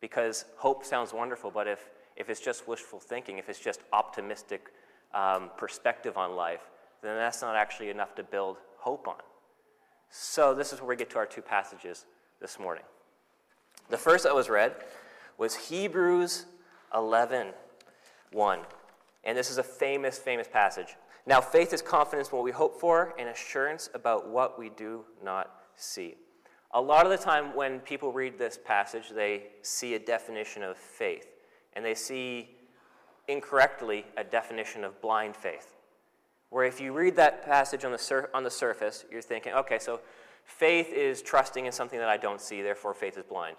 Because 0.00 0.44
hope 0.56 0.84
sounds 0.84 1.12
wonderful, 1.12 1.50
but 1.50 1.66
if, 1.66 1.90
if 2.16 2.30
it's 2.30 2.40
just 2.40 2.68
wishful 2.68 3.00
thinking, 3.00 3.38
if 3.38 3.48
it's 3.48 3.58
just 3.58 3.80
optimistic 3.92 4.66
um, 5.14 5.50
perspective 5.56 6.16
on 6.16 6.36
life, 6.36 6.70
then 7.02 7.16
that's 7.16 7.42
not 7.42 7.56
actually 7.56 7.90
enough 7.90 8.14
to 8.16 8.22
build 8.22 8.58
hope 8.78 9.08
on. 9.08 9.16
So, 10.10 10.54
this 10.54 10.72
is 10.72 10.80
where 10.80 10.88
we 10.88 10.96
get 10.96 11.10
to 11.10 11.18
our 11.18 11.26
two 11.26 11.42
passages 11.42 12.06
this 12.40 12.58
morning. 12.58 12.84
The 13.90 13.98
first 13.98 14.24
that 14.24 14.34
was 14.34 14.48
read 14.48 14.74
was 15.36 15.54
Hebrews 15.54 16.46
11 16.94 17.48
1. 18.32 18.60
And 19.24 19.36
this 19.36 19.50
is 19.50 19.58
a 19.58 19.62
famous, 19.62 20.18
famous 20.18 20.48
passage. 20.48 20.96
Now, 21.28 21.42
faith 21.42 21.74
is 21.74 21.82
confidence 21.82 22.30
in 22.30 22.36
what 22.36 22.42
we 22.42 22.52
hope 22.52 22.80
for 22.80 23.14
and 23.18 23.28
assurance 23.28 23.90
about 23.92 24.30
what 24.30 24.58
we 24.58 24.70
do 24.70 25.04
not 25.22 25.50
see. 25.76 26.14
A 26.72 26.80
lot 26.80 27.04
of 27.04 27.10
the 27.10 27.18
time, 27.18 27.54
when 27.54 27.80
people 27.80 28.12
read 28.12 28.38
this 28.38 28.58
passage, 28.64 29.10
they 29.10 29.48
see 29.60 29.92
a 29.92 29.98
definition 29.98 30.62
of 30.62 30.78
faith, 30.78 31.26
and 31.74 31.84
they 31.84 31.94
see 31.94 32.56
incorrectly 33.28 34.06
a 34.16 34.24
definition 34.24 34.84
of 34.84 35.02
blind 35.02 35.36
faith. 35.36 35.76
Where 36.48 36.64
if 36.64 36.80
you 36.80 36.94
read 36.94 37.16
that 37.16 37.44
passage 37.44 37.84
on 37.84 37.92
the, 37.92 37.98
sur- 37.98 38.30
on 38.32 38.42
the 38.42 38.50
surface, 38.50 39.04
you're 39.10 39.20
thinking, 39.20 39.52
okay, 39.52 39.78
so 39.78 40.00
faith 40.46 40.90
is 40.94 41.20
trusting 41.20 41.66
in 41.66 41.72
something 41.72 41.98
that 41.98 42.08
I 42.08 42.16
don't 42.16 42.40
see, 42.40 42.62
therefore 42.62 42.94
faith 42.94 43.18
is 43.18 43.24
blind. 43.24 43.58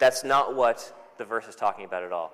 That's 0.00 0.24
not 0.24 0.56
what 0.56 1.12
the 1.18 1.24
verse 1.24 1.46
is 1.46 1.54
talking 1.54 1.84
about 1.84 2.02
at 2.02 2.10
all. 2.10 2.32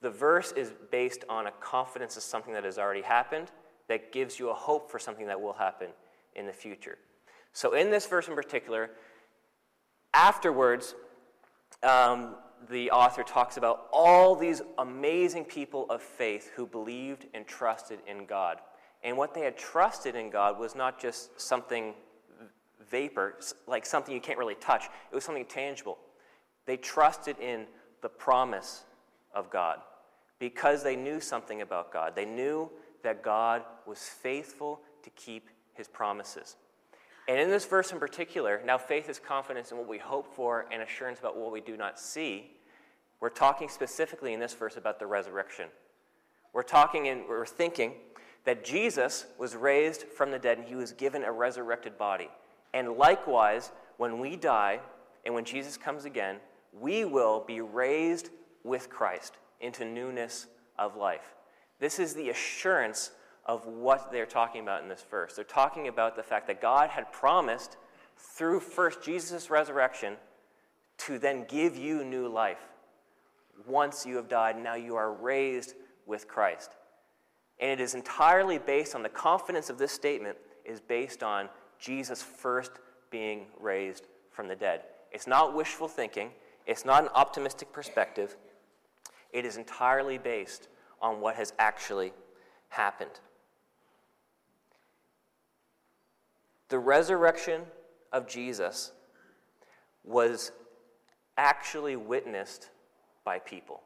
The 0.00 0.10
verse 0.10 0.52
is 0.52 0.72
based 0.90 1.24
on 1.28 1.46
a 1.46 1.50
confidence 1.50 2.16
of 2.16 2.22
something 2.22 2.52
that 2.54 2.64
has 2.64 2.78
already 2.78 3.02
happened 3.02 3.50
that 3.88 4.12
gives 4.12 4.38
you 4.38 4.50
a 4.50 4.54
hope 4.54 4.90
for 4.90 4.98
something 4.98 5.26
that 5.26 5.40
will 5.40 5.54
happen 5.54 5.88
in 6.36 6.46
the 6.46 6.52
future. 6.52 6.98
So, 7.52 7.74
in 7.74 7.90
this 7.90 8.06
verse 8.06 8.28
in 8.28 8.34
particular, 8.34 8.90
afterwards, 10.14 10.94
um, 11.82 12.36
the 12.70 12.90
author 12.90 13.22
talks 13.22 13.56
about 13.56 13.88
all 13.92 14.36
these 14.36 14.62
amazing 14.78 15.44
people 15.44 15.86
of 15.90 16.02
faith 16.02 16.50
who 16.54 16.66
believed 16.66 17.26
and 17.34 17.46
trusted 17.46 17.98
in 18.06 18.26
God. 18.26 18.58
And 19.02 19.16
what 19.16 19.34
they 19.34 19.40
had 19.40 19.56
trusted 19.56 20.14
in 20.14 20.30
God 20.30 20.58
was 20.58 20.74
not 20.74 21.00
just 21.00 21.40
something 21.40 21.94
vapor, 22.90 23.36
like 23.66 23.86
something 23.86 24.14
you 24.14 24.20
can't 24.20 24.38
really 24.38 24.56
touch, 24.56 24.84
it 25.10 25.14
was 25.14 25.24
something 25.24 25.44
tangible. 25.44 25.98
They 26.66 26.76
trusted 26.76 27.38
in 27.38 27.66
the 28.02 28.08
promise 28.08 28.84
of 29.34 29.50
God 29.50 29.78
because 30.38 30.82
they 30.82 30.96
knew 30.96 31.20
something 31.20 31.62
about 31.62 31.92
God. 31.92 32.14
They 32.14 32.24
knew 32.24 32.70
that 33.02 33.22
God 33.22 33.62
was 33.86 33.98
faithful 33.98 34.80
to 35.02 35.10
keep 35.10 35.48
his 35.74 35.88
promises. 35.88 36.56
And 37.28 37.38
in 37.38 37.50
this 37.50 37.64
verse 37.64 37.92
in 37.92 37.98
particular, 37.98 38.60
now 38.64 38.78
faith 38.78 39.08
is 39.08 39.18
confidence 39.18 39.70
in 39.70 39.78
what 39.78 39.88
we 39.88 39.98
hope 39.98 40.34
for 40.34 40.66
and 40.72 40.82
assurance 40.82 41.18
about 41.18 41.36
what 41.36 41.52
we 41.52 41.60
do 41.60 41.76
not 41.76 42.00
see. 42.00 42.52
We're 43.20 43.28
talking 43.28 43.68
specifically 43.68 44.32
in 44.32 44.40
this 44.40 44.54
verse 44.54 44.76
about 44.76 44.98
the 44.98 45.06
resurrection. 45.06 45.68
We're 46.52 46.62
talking 46.62 47.08
and 47.08 47.22
we're 47.28 47.44
thinking 47.44 47.94
that 48.44 48.64
Jesus 48.64 49.26
was 49.38 49.54
raised 49.54 50.04
from 50.04 50.30
the 50.30 50.38
dead 50.38 50.58
and 50.58 50.66
he 50.66 50.74
was 50.74 50.92
given 50.92 51.22
a 51.22 51.32
resurrected 51.32 51.98
body. 51.98 52.28
And 52.72 52.92
likewise, 52.92 53.72
when 53.98 54.20
we 54.20 54.36
die 54.36 54.80
and 55.24 55.34
when 55.34 55.44
Jesus 55.44 55.76
comes 55.76 56.04
again, 56.04 56.36
we 56.72 57.04
will 57.04 57.44
be 57.46 57.60
raised 57.60 58.30
with 58.64 58.88
Christ 58.88 59.36
into 59.60 59.84
newness 59.84 60.46
of 60.78 60.96
life. 60.96 61.34
This 61.80 61.98
is 61.98 62.14
the 62.14 62.30
assurance 62.30 63.10
of 63.46 63.66
what 63.66 64.12
they're 64.12 64.26
talking 64.26 64.62
about 64.62 64.82
in 64.82 64.88
this 64.88 65.04
verse. 65.10 65.34
They're 65.34 65.44
talking 65.44 65.88
about 65.88 66.16
the 66.16 66.22
fact 66.22 66.46
that 66.48 66.60
God 66.60 66.90
had 66.90 67.10
promised 67.12 67.76
through 68.16 68.60
first 68.60 69.02
Jesus' 69.02 69.50
resurrection 69.50 70.16
to 70.98 71.18
then 71.18 71.44
give 71.48 71.76
you 71.76 72.04
new 72.04 72.28
life. 72.28 72.58
Once 73.66 74.04
you 74.04 74.16
have 74.16 74.28
died, 74.28 74.62
now 74.62 74.74
you 74.74 74.96
are 74.96 75.12
raised 75.12 75.74
with 76.06 76.28
Christ. 76.28 76.70
And 77.60 77.70
it 77.70 77.80
is 77.80 77.94
entirely 77.94 78.58
based 78.58 78.94
on 78.94 79.02
the 79.02 79.08
confidence 79.08 79.70
of 79.70 79.78
this 79.78 79.92
statement 79.92 80.36
is 80.64 80.80
based 80.80 81.22
on 81.22 81.48
Jesus 81.78 82.22
first 82.22 82.72
being 83.10 83.46
raised 83.58 84.06
from 84.30 84.48
the 84.48 84.56
dead. 84.56 84.82
It's 85.10 85.26
not 85.26 85.54
wishful 85.54 85.88
thinking, 85.88 86.30
it's 86.66 86.84
not 86.84 87.02
an 87.02 87.08
optimistic 87.14 87.72
perspective. 87.72 88.36
It 89.32 89.44
is 89.44 89.56
entirely 89.56 90.18
based 90.18 90.68
on 91.00 91.20
what 91.20 91.36
has 91.36 91.52
actually 91.58 92.12
happened. 92.68 93.20
The 96.68 96.78
resurrection 96.78 97.62
of 98.12 98.26
Jesus 98.26 98.92
was 100.04 100.52
actually 101.36 101.96
witnessed 101.96 102.70
by 103.24 103.38
people. 103.38 103.82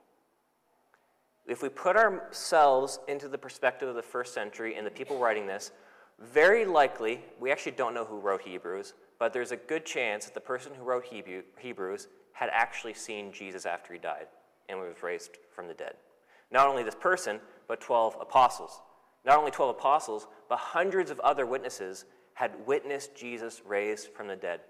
If 1.46 1.62
we 1.62 1.68
put 1.68 1.96
ourselves 1.96 3.00
into 3.08 3.28
the 3.28 3.38
perspective 3.38 3.88
of 3.88 3.94
the 3.94 4.02
first 4.02 4.32
century 4.32 4.76
and 4.76 4.86
the 4.86 4.90
people 4.90 5.18
writing 5.18 5.46
this, 5.46 5.72
very 6.20 6.64
likely, 6.64 7.20
we 7.40 7.50
actually 7.50 7.72
don't 7.72 7.94
know 7.94 8.04
who 8.04 8.18
wrote 8.18 8.42
Hebrews, 8.42 8.94
but 9.18 9.32
there's 9.32 9.50
a 9.50 9.56
good 9.56 9.84
chance 9.84 10.24
that 10.24 10.34
the 10.34 10.40
person 10.40 10.72
who 10.74 10.84
wrote 10.84 11.04
Hebrews 11.58 12.08
had 12.32 12.48
actually 12.52 12.94
seen 12.94 13.32
Jesus 13.32 13.66
after 13.66 13.92
he 13.92 13.98
died 13.98 14.28
and 14.68 14.78
was 14.78 15.02
raised 15.02 15.38
from 15.54 15.68
the 15.68 15.74
dead. 15.74 15.94
Not 16.50 16.68
only 16.68 16.82
this 16.82 16.94
person, 16.94 17.40
but 17.68 17.80
12 17.80 18.16
apostles. 18.20 18.82
Not 19.24 19.38
only 19.38 19.50
12 19.50 19.76
apostles, 19.76 20.26
but 20.48 20.58
hundreds 20.58 21.10
of 21.10 21.20
other 21.20 21.46
witnesses 21.46 22.04
had 22.34 22.52
witnessed 22.66 23.14
Jesus 23.14 23.62
raised 23.66 24.08
from 24.08 24.26
the 24.26 24.36
dead. 24.36 24.60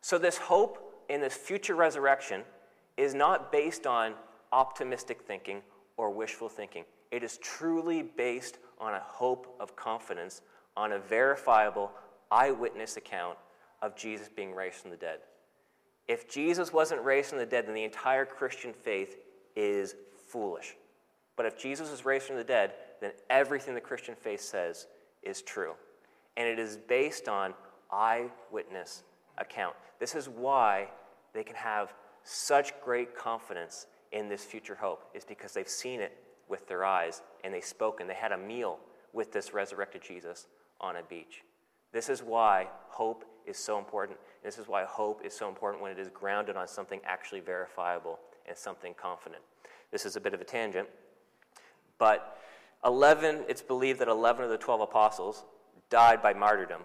So, 0.00 0.18
this 0.18 0.36
hope 0.36 1.04
in 1.08 1.20
this 1.20 1.34
future 1.34 1.74
resurrection 1.74 2.42
is 2.96 3.14
not 3.14 3.50
based 3.50 3.86
on 3.86 4.14
optimistic 4.52 5.22
thinking 5.22 5.62
or 5.96 6.10
wishful 6.10 6.48
thinking. 6.48 6.84
It 7.10 7.22
is 7.22 7.38
truly 7.38 8.02
based 8.02 8.58
on 8.78 8.94
a 8.94 9.00
hope 9.00 9.56
of 9.60 9.76
confidence, 9.76 10.42
on 10.76 10.92
a 10.92 10.98
verifiable 10.98 11.92
eyewitness 12.30 12.96
account 12.96 13.38
of 13.82 13.96
Jesus 13.96 14.28
being 14.28 14.54
raised 14.54 14.76
from 14.76 14.90
the 14.90 14.96
dead. 14.96 15.20
If 16.08 16.28
Jesus 16.28 16.72
wasn't 16.72 17.02
raised 17.02 17.30
from 17.30 17.38
the 17.38 17.46
dead, 17.46 17.66
then 17.66 17.74
the 17.74 17.84
entire 17.84 18.24
Christian 18.24 18.72
faith 18.72 19.16
is 19.56 19.94
foolish. 20.28 20.76
But 21.36 21.46
if 21.46 21.58
Jesus 21.58 21.90
is 21.90 22.04
raised 22.04 22.26
from 22.26 22.36
the 22.36 22.44
dead, 22.44 22.74
then 23.00 23.12
everything 23.28 23.74
the 23.74 23.80
Christian 23.80 24.14
faith 24.14 24.40
says 24.40 24.86
is 25.22 25.42
true 25.42 25.74
and 26.36 26.48
it 26.48 26.58
is 26.58 26.76
based 26.76 27.28
on 27.28 27.54
eyewitness 27.90 29.02
account. 29.38 29.74
This 29.98 30.14
is 30.14 30.28
why 30.28 30.88
they 31.32 31.44
can 31.44 31.56
have 31.56 31.94
such 32.22 32.72
great 32.80 33.16
confidence 33.16 33.86
in 34.12 34.28
this 34.28 34.44
future 34.44 34.74
hope, 34.74 35.04
is 35.14 35.24
because 35.24 35.52
they've 35.52 35.68
seen 35.68 36.00
it 36.00 36.16
with 36.48 36.66
their 36.68 36.84
eyes 36.84 37.22
and 37.42 37.52
they've 37.52 37.64
spoken. 37.64 38.06
They 38.06 38.14
had 38.14 38.32
a 38.32 38.38
meal 38.38 38.78
with 39.12 39.32
this 39.32 39.52
resurrected 39.52 40.02
Jesus 40.02 40.46
on 40.80 40.96
a 40.96 41.02
beach. 41.02 41.42
This 41.92 42.08
is 42.08 42.22
why 42.22 42.68
hope 42.88 43.24
is 43.46 43.56
so 43.56 43.78
important. 43.78 44.18
This 44.42 44.58
is 44.58 44.66
why 44.66 44.84
hope 44.84 45.24
is 45.24 45.34
so 45.34 45.48
important 45.48 45.82
when 45.82 45.92
it 45.92 45.98
is 45.98 46.08
grounded 46.08 46.56
on 46.56 46.66
something 46.66 47.00
actually 47.04 47.40
verifiable 47.40 48.18
and 48.46 48.56
something 48.56 48.94
confident. 48.94 49.42
This 49.90 50.06
is 50.06 50.16
a 50.16 50.20
bit 50.20 50.34
of 50.34 50.40
a 50.40 50.44
tangent, 50.44 50.88
but 51.98 52.38
11, 52.84 53.44
it's 53.48 53.62
believed 53.62 54.00
that 54.00 54.08
11 54.08 54.44
of 54.44 54.50
the 54.50 54.58
12 54.58 54.82
apostles 54.82 55.44
died 55.88 56.20
by 56.22 56.34
martyrdom. 56.34 56.82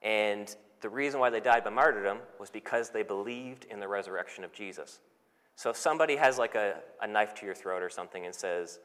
And 0.00 0.54
the 0.80 0.88
reason 0.88 1.20
why 1.20 1.30
they 1.30 1.40
died 1.40 1.64
by 1.64 1.70
martyrdom 1.70 2.18
was 2.38 2.50
because 2.50 2.90
they 2.90 3.02
believed 3.02 3.66
in 3.70 3.78
the 3.78 3.88
resurrection 3.88 4.42
of 4.44 4.52
Jesus. 4.52 5.00
So 5.56 5.70
if 5.70 5.76
somebody 5.76 6.16
has 6.16 6.38
like 6.38 6.54
a, 6.54 6.76
a 7.00 7.06
knife 7.06 7.34
to 7.36 7.46
your 7.46 7.54
throat 7.54 7.82
or 7.82 7.90
something 7.90 8.24
and 8.24 8.34
says, 8.34 8.78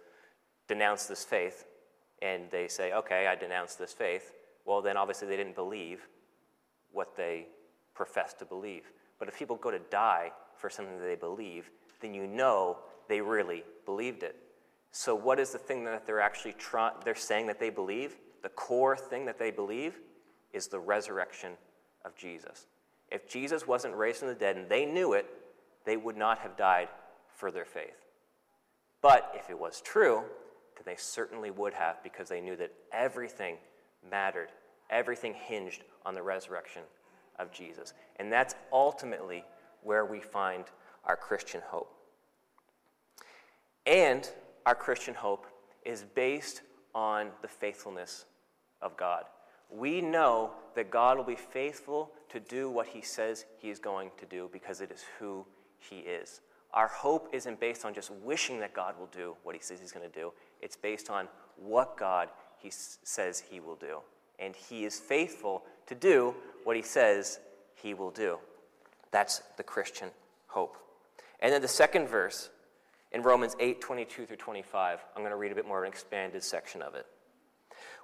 denounce 0.68 1.06
this 1.06 1.24
faith, 1.24 1.66
and 2.22 2.44
they 2.52 2.68
say, 2.68 2.94
okay, 2.94 3.28
I 3.28 3.36
denounce 3.36 3.76
this 3.76 3.94
faith, 3.94 4.34
well, 4.66 4.82
then 4.82 4.98
obviously 4.98 5.28
they 5.28 5.38
didn't 5.38 5.56
believe 5.56 6.08
what 6.92 7.16
they 7.16 7.48
profess 7.94 8.34
to 8.36 8.46
believe. 8.46 8.84
But 9.18 9.28
if 9.28 9.38
people 9.38 9.56
go 9.56 9.72
to 9.72 9.80
die 9.80 10.32
for 10.58 10.70
something 10.70 10.98
that 11.00 11.06
they 11.06 11.16
believe, 11.16 11.70
then 12.02 12.14
you 12.14 12.28
know 12.28 12.78
they 13.08 13.22
really 13.22 13.64
believed 13.86 14.24
it. 14.24 14.36
So 14.92 15.14
what 15.14 15.40
is 15.40 15.52
the 15.52 15.58
thing 15.58 15.84
that 15.86 16.06
they're 16.06 16.20
actually 16.20 16.54
trying, 16.54 16.94
they're 17.06 17.16
saying 17.16 17.48
that 17.48 17.60
they 17.60 17.70
believe? 17.70 18.16
the 18.48 18.50
core 18.50 18.96
thing 18.96 19.26
that 19.26 19.40
they 19.40 19.52
believe 19.52 20.00
is 20.54 20.68
the 20.68 20.80
resurrection 20.80 21.54
of 22.06 22.16
Jesus. 22.16 22.68
If 23.12 23.28
Jesus 23.28 23.68
wasn't 23.68 23.96
raised 23.96 24.20
from 24.20 24.30
the 24.30 24.36
dead 24.36 24.58
and 24.58 24.70
they 24.70 24.86
knew 24.86 25.14
it, 25.14 25.26
they 25.86 25.98
would 25.98 26.18
not 26.18 26.40
have 26.40 26.58
died 26.58 26.90
for 27.36 27.52
their 27.52 27.66
faith. 27.66 28.06
But 29.02 29.34
if 29.36 29.50
it 29.50 29.58
was 29.58 29.82
true, 29.82 30.24
then 30.76 30.84
they 30.86 30.96
certainly 30.98 31.52
would 31.52 31.74
have 31.74 32.02
because 32.04 32.30
they 32.30 32.42
knew 32.42 32.56
that 32.58 32.72
everything 32.92 33.58
mattered, 34.10 34.50
everything 34.90 35.34
hinged 35.34 35.84
on 36.06 36.14
the 36.14 36.24
resurrection 36.24 36.84
of 37.40 37.52
Jesus. 37.52 37.94
And 38.18 38.32
that's 38.32 38.56
ultimately 38.72 39.44
where 39.84 40.06
we 40.06 40.20
find 40.20 40.66
our 41.06 41.16
Christian 41.16 41.62
hope. 41.66 41.92
And 43.86 44.30
our 44.66 44.76
Christian 44.76 45.14
hope 45.14 45.48
is 45.86 46.04
based 46.04 46.62
on 46.94 47.30
the 47.42 47.48
faithfulness 47.48 48.26
of 48.82 48.98
God. 48.98 49.24
We 49.70 50.02
know 50.02 50.52
that 50.76 50.92
God 50.92 51.18
will 51.18 51.24
be 51.24 51.36
faithful 51.36 52.12
to 52.30 52.40
do 52.40 52.70
what 52.70 52.88
he 52.88 53.02
says 53.02 53.46
he 53.58 53.70
is 53.70 53.80
going 53.80 54.12
to 54.18 54.26
do 54.26 54.50
because 54.52 54.82
it 54.82 54.92
is 54.92 55.04
who 55.20 55.46
he 55.80 56.00
is. 56.00 56.42
Our 56.74 56.88
hope 56.88 57.30
isn't 57.32 57.60
based 57.60 57.86
on 57.86 57.94
just 57.94 58.12
wishing 58.12 58.60
that 58.60 58.74
God 58.74 59.00
will 59.00 59.08
do 59.08 59.36
what 59.44 59.56
he 59.56 59.62
says 59.62 59.80
he's 59.80 59.92
going 59.92 60.10
to 60.10 60.20
do, 60.20 60.34
it's 60.62 60.76
based 60.76 61.10
on 61.10 61.28
what 61.56 61.98
God 61.98 62.30
he 62.58 62.70
says 62.72 63.40
he 63.40 63.60
will 63.60 63.76
do. 63.76 64.00
And 64.40 64.56
he 64.56 64.86
is 64.86 65.00
faithful 65.00 65.64
to 65.88 65.96
do 65.96 66.36
what 66.64 66.76
he 66.76 66.82
says 66.82 67.40
he 67.76 67.94
will 67.94 68.12
do. 68.12 68.38
That's 69.12 69.42
the 69.58 69.64
Christian 69.64 70.10
hope. 70.48 70.78
And 71.40 71.54
then 71.54 71.62
the 71.62 71.68
second 71.68 72.08
verse 72.08 72.50
in 73.12 73.22
Romans 73.22 73.56
8 73.60 73.82
22 73.82 74.26
through 74.26 74.36
25. 74.36 75.00
I'm 75.16 75.22
going 75.22 75.32
to 75.32 75.38
read 75.38 75.52
a 75.52 75.56
bit 75.56 75.68
more 75.68 75.80
of 75.80 75.84
an 75.84 75.92
expanded 75.92 76.44
section 76.44 76.82
of 76.82 76.96
it. 76.96 77.06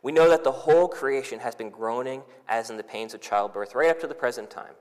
We 0.02 0.12
know 0.12 0.30
that 0.30 0.44
the 0.44 0.52
whole 0.52 0.88
creation 0.88 1.40
has 1.40 1.56
been 1.56 1.70
groaning 1.70 2.24
as 2.48 2.70
in 2.70 2.78
the 2.78 2.84
pains 2.84 3.14
of 3.14 3.22
childbirth 3.22 3.74
right 3.74 3.90
up 3.90 4.00
to 4.02 4.08
the 4.08 4.14
present 4.14 4.50
time. 4.50 4.74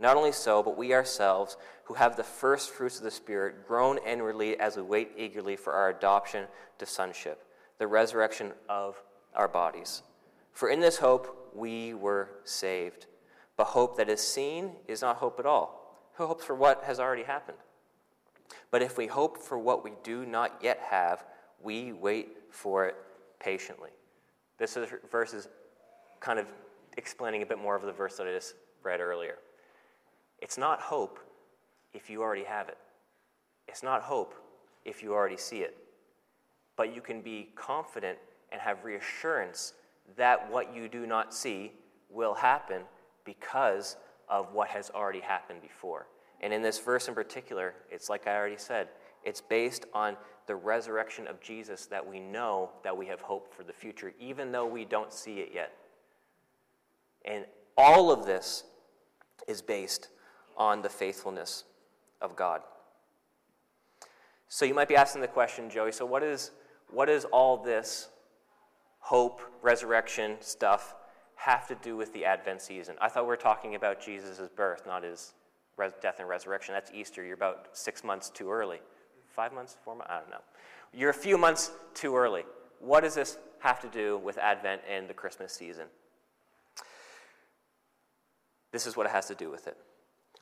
Not 0.00 0.16
only 0.16 0.32
so, 0.32 0.62
but 0.62 0.78
we 0.78 0.94
ourselves, 0.94 1.58
who 1.84 1.94
have 1.94 2.16
the 2.16 2.24
first 2.24 2.70
fruits 2.70 2.96
of 2.96 3.04
the 3.04 3.10
Spirit, 3.10 3.68
groan 3.68 3.98
inwardly 4.06 4.58
as 4.58 4.76
we 4.76 4.82
wait 4.82 5.12
eagerly 5.18 5.56
for 5.56 5.74
our 5.74 5.90
adoption 5.90 6.46
to 6.78 6.86
sonship, 6.86 7.44
the 7.78 7.86
resurrection 7.86 8.52
of 8.68 9.02
our 9.34 9.46
bodies. 9.46 10.02
For 10.52 10.70
in 10.70 10.80
this 10.80 10.96
hope 10.96 11.52
we 11.54 11.92
were 11.92 12.30
saved. 12.44 13.06
But 13.60 13.66
hope 13.66 13.98
that 13.98 14.08
is 14.08 14.26
seen 14.26 14.70
is 14.88 15.02
not 15.02 15.16
hope 15.16 15.38
at 15.38 15.44
all. 15.44 16.08
Who 16.14 16.26
hopes 16.26 16.46
for 16.46 16.54
what 16.54 16.82
has 16.84 16.98
already 16.98 17.24
happened? 17.24 17.58
But 18.70 18.80
if 18.80 18.96
we 18.96 19.06
hope 19.06 19.36
for 19.36 19.58
what 19.58 19.84
we 19.84 19.92
do 20.02 20.24
not 20.24 20.58
yet 20.62 20.80
have, 20.88 21.26
we 21.62 21.92
wait 21.92 22.38
for 22.48 22.86
it 22.86 22.96
patiently. 23.38 23.90
This 24.56 24.78
is, 24.78 24.88
verse 25.10 25.34
is 25.34 25.46
kind 26.20 26.38
of 26.38 26.46
explaining 26.96 27.42
a 27.42 27.44
bit 27.44 27.58
more 27.58 27.76
of 27.76 27.82
the 27.82 27.92
verse 27.92 28.16
that 28.16 28.26
I 28.26 28.32
just 28.32 28.54
read 28.82 28.98
earlier. 28.98 29.36
It's 30.38 30.56
not 30.56 30.80
hope 30.80 31.20
if 31.92 32.08
you 32.08 32.22
already 32.22 32.44
have 32.44 32.70
it. 32.70 32.78
It's 33.68 33.82
not 33.82 34.00
hope 34.00 34.32
if 34.86 35.02
you 35.02 35.12
already 35.12 35.36
see 35.36 35.58
it. 35.58 35.76
But 36.76 36.94
you 36.94 37.02
can 37.02 37.20
be 37.20 37.50
confident 37.56 38.16
and 38.52 38.60
have 38.62 38.84
reassurance 38.84 39.74
that 40.16 40.50
what 40.50 40.74
you 40.74 40.88
do 40.88 41.06
not 41.06 41.34
see 41.34 41.72
will 42.08 42.32
happen 42.32 42.84
because 43.24 43.96
of 44.28 44.52
what 44.52 44.68
has 44.68 44.90
already 44.90 45.20
happened 45.20 45.60
before. 45.62 46.06
And 46.40 46.52
in 46.52 46.62
this 46.62 46.78
verse 46.78 47.08
in 47.08 47.14
particular, 47.14 47.74
it's 47.90 48.08
like 48.08 48.26
I 48.26 48.36
already 48.36 48.56
said, 48.56 48.88
it's 49.24 49.40
based 49.40 49.84
on 49.92 50.16
the 50.46 50.56
resurrection 50.56 51.26
of 51.26 51.40
Jesus 51.40 51.86
that 51.86 52.06
we 52.06 52.18
know 52.18 52.70
that 52.82 52.96
we 52.96 53.06
have 53.06 53.20
hope 53.20 53.54
for 53.54 53.62
the 53.62 53.72
future, 53.72 54.12
even 54.18 54.50
though 54.50 54.66
we 54.66 54.84
don't 54.84 55.12
see 55.12 55.40
it 55.40 55.50
yet. 55.54 55.72
And 57.24 57.44
all 57.76 58.10
of 58.10 58.24
this 58.24 58.64
is 59.46 59.60
based 59.60 60.08
on 60.56 60.82
the 60.82 60.88
faithfulness 60.88 61.64
of 62.20 62.36
God. 62.36 62.62
So 64.48 64.64
you 64.64 64.74
might 64.74 64.88
be 64.88 64.96
asking 64.96 65.20
the 65.20 65.28
question, 65.28 65.70
Joey, 65.70 65.92
so 65.92 66.04
what 66.04 66.22
is, 66.22 66.50
what 66.90 67.08
is 67.08 67.24
all 67.26 67.56
this 67.56 68.08
hope, 68.98 69.40
resurrection 69.62 70.36
stuff 70.40 70.94
have 71.40 71.66
to 71.68 71.74
do 71.76 71.96
with 71.96 72.12
the 72.12 72.24
Advent 72.24 72.60
season? 72.60 72.96
I 73.00 73.08
thought 73.08 73.24
we 73.24 73.28
were 73.28 73.36
talking 73.36 73.74
about 73.74 74.00
Jesus' 74.00 74.40
birth, 74.54 74.82
not 74.86 75.02
his 75.02 75.32
res- 75.76 75.92
death 76.02 76.16
and 76.18 76.28
resurrection. 76.28 76.74
That's 76.74 76.90
Easter. 76.92 77.24
You're 77.24 77.34
about 77.34 77.68
six 77.72 78.04
months 78.04 78.28
too 78.28 78.50
early. 78.50 78.80
Five 79.34 79.52
months? 79.52 79.76
Four 79.84 79.96
months? 79.96 80.10
I 80.12 80.18
don't 80.18 80.30
know. 80.30 80.42
You're 80.92 81.10
a 81.10 81.14
few 81.14 81.38
months 81.38 81.70
too 81.94 82.14
early. 82.14 82.44
What 82.78 83.04
does 83.04 83.14
this 83.14 83.38
have 83.60 83.80
to 83.80 83.88
do 83.88 84.18
with 84.18 84.36
Advent 84.38 84.82
and 84.88 85.08
the 85.08 85.14
Christmas 85.14 85.52
season? 85.52 85.86
This 88.72 88.86
is 88.86 88.96
what 88.96 89.06
it 89.06 89.12
has 89.12 89.26
to 89.26 89.34
do 89.34 89.50
with 89.50 89.66
it. 89.66 89.76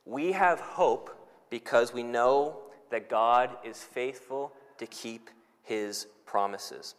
We 0.04 0.32
have 0.32 0.58
hope 0.58 1.10
because 1.50 1.92
we 1.92 2.02
know 2.02 2.58
that 2.90 3.08
God 3.08 3.50
is 3.64 3.82
faithful 3.82 4.52
to 4.78 4.86
keep 4.86 5.30
his 5.62 6.06
promises. 6.26 6.94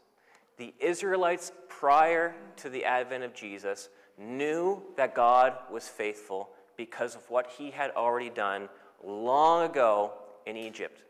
The 0.59 0.73
Israelites, 0.81 1.53
prior 1.69 2.35
to 2.57 2.69
the 2.69 2.83
advent 2.83 3.23
of 3.23 3.33
Jesus, 3.33 3.87
knew 4.17 4.83
that 4.97 5.15
God 5.15 5.53
was 5.71 5.87
faithful 5.87 6.49
because 6.75 7.15
of 7.15 7.21
what 7.29 7.47
he 7.57 7.71
had 7.71 7.91
already 7.91 8.29
done 8.29 8.67
long 9.01 9.63
ago 9.63 10.11
in 10.45 10.57
Egypt 10.57 11.03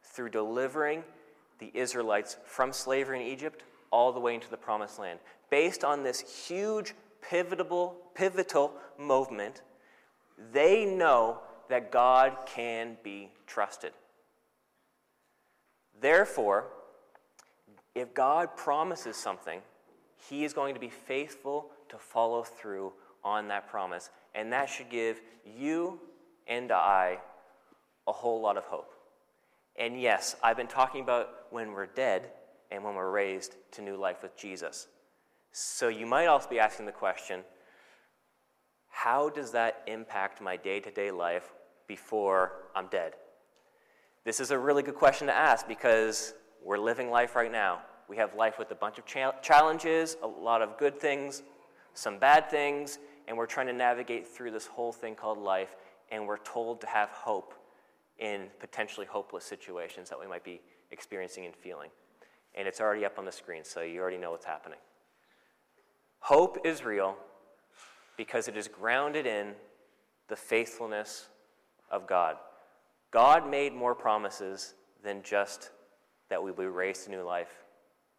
through 0.00 0.28
delivering 0.30 1.02
the 1.58 1.72
Israelites 1.74 2.36
from 2.44 2.72
slavery 2.72 3.20
in 3.20 3.26
Egypt 3.26 3.64
all 3.90 4.12
the 4.12 4.20
way 4.20 4.34
into 4.34 4.48
the 4.48 4.56
promised 4.56 5.00
land. 5.00 5.18
Based 5.50 5.82
on 5.82 6.04
this 6.04 6.46
huge 6.48 6.94
pivotal, 7.20 7.96
pivotal 8.14 8.74
movement, 8.96 9.62
they 10.52 10.84
know 10.84 11.40
that 11.68 11.90
God 11.90 12.36
can 12.46 12.96
be 13.02 13.30
trusted. 13.48 13.92
Therefore, 16.00 16.66
if 17.94 18.14
God 18.14 18.56
promises 18.56 19.16
something, 19.16 19.60
He 20.28 20.44
is 20.44 20.52
going 20.52 20.74
to 20.74 20.80
be 20.80 20.88
faithful 20.88 21.70
to 21.88 21.98
follow 21.98 22.42
through 22.42 22.92
on 23.22 23.48
that 23.48 23.68
promise. 23.68 24.10
And 24.34 24.52
that 24.52 24.68
should 24.68 24.90
give 24.90 25.20
you 25.44 26.00
and 26.46 26.72
I 26.72 27.18
a 28.06 28.12
whole 28.12 28.40
lot 28.40 28.56
of 28.56 28.64
hope. 28.64 28.92
And 29.76 30.00
yes, 30.00 30.36
I've 30.42 30.56
been 30.56 30.66
talking 30.66 31.00
about 31.00 31.28
when 31.50 31.72
we're 31.72 31.86
dead 31.86 32.30
and 32.70 32.84
when 32.84 32.94
we're 32.94 33.10
raised 33.10 33.56
to 33.72 33.82
new 33.82 33.96
life 33.96 34.22
with 34.22 34.36
Jesus. 34.36 34.88
So 35.52 35.88
you 35.88 36.06
might 36.06 36.26
also 36.26 36.48
be 36.48 36.58
asking 36.58 36.86
the 36.86 36.92
question 36.92 37.42
how 38.88 39.28
does 39.28 39.50
that 39.52 39.82
impact 39.86 40.40
my 40.40 40.56
day 40.56 40.78
to 40.80 40.90
day 40.90 41.10
life 41.10 41.52
before 41.88 42.52
I'm 42.76 42.86
dead? 42.86 43.14
This 44.24 44.38
is 44.38 44.52
a 44.52 44.58
really 44.58 44.82
good 44.82 44.94
question 44.94 45.26
to 45.26 45.34
ask 45.34 45.66
because 45.66 46.32
we're 46.64 46.78
living 46.78 47.10
life 47.10 47.36
right 47.36 47.52
now. 47.52 47.80
We 48.08 48.16
have 48.16 48.34
life 48.34 48.58
with 48.58 48.70
a 48.70 48.74
bunch 48.74 48.98
of 48.98 49.06
cha- 49.06 49.38
challenges, 49.40 50.16
a 50.22 50.26
lot 50.26 50.62
of 50.62 50.78
good 50.78 50.98
things, 50.98 51.42
some 51.92 52.18
bad 52.18 52.50
things, 52.50 52.98
and 53.28 53.36
we're 53.36 53.46
trying 53.46 53.66
to 53.66 53.72
navigate 53.72 54.26
through 54.26 54.50
this 54.50 54.66
whole 54.66 54.92
thing 54.92 55.14
called 55.14 55.38
life, 55.38 55.76
and 56.10 56.26
we're 56.26 56.38
told 56.38 56.80
to 56.80 56.86
have 56.86 57.10
hope 57.10 57.54
in 58.18 58.46
potentially 58.60 59.06
hopeless 59.06 59.44
situations 59.44 60.08
that 60.08 60.18
we 60.18 60.26
might 60.26 60.44
be 60.44 60.60
experiencing 60.90 61.46
and 61.46 61.54
feeling. 61.54 61.90
And 62.54 62.68
it's 62.68 62.80
already 62.80 63.04
up 63.04 63.18
on 63.18 63.24
the 63.24 63.32
screen, 63.32 63.64
so 63.64 63.82
you 63.82 64.00
already 64.00 64.18
know 64.18 64.30
what's 64.30 64.44
happening. 64.44 64.78
Hope 66.20 66.58
is 66.64 66.84
real 66.84 67.16
because 68.16 68.48
it 68.48 68.56
is 68.56 68.68
grounded 68.68 69.26
in 69.26 69.52
the 70.28 70.36
faithfulness 70.36 71.26
of 71.90 72.06
God. 72.06 72.36
God 73.10 73.48
made 73.48 73.74
more 73.74 73.94
promises 73.94 74.74
than 75.02 75.22
just 75.22 75.70
that 76.30 76.42
we 76.42 76.50
will 76.50 76.58
be 76.58 76.66
raised 76.66 77.04
to 77.04 77.10
new 77.10 77.22
life 77.22 77.64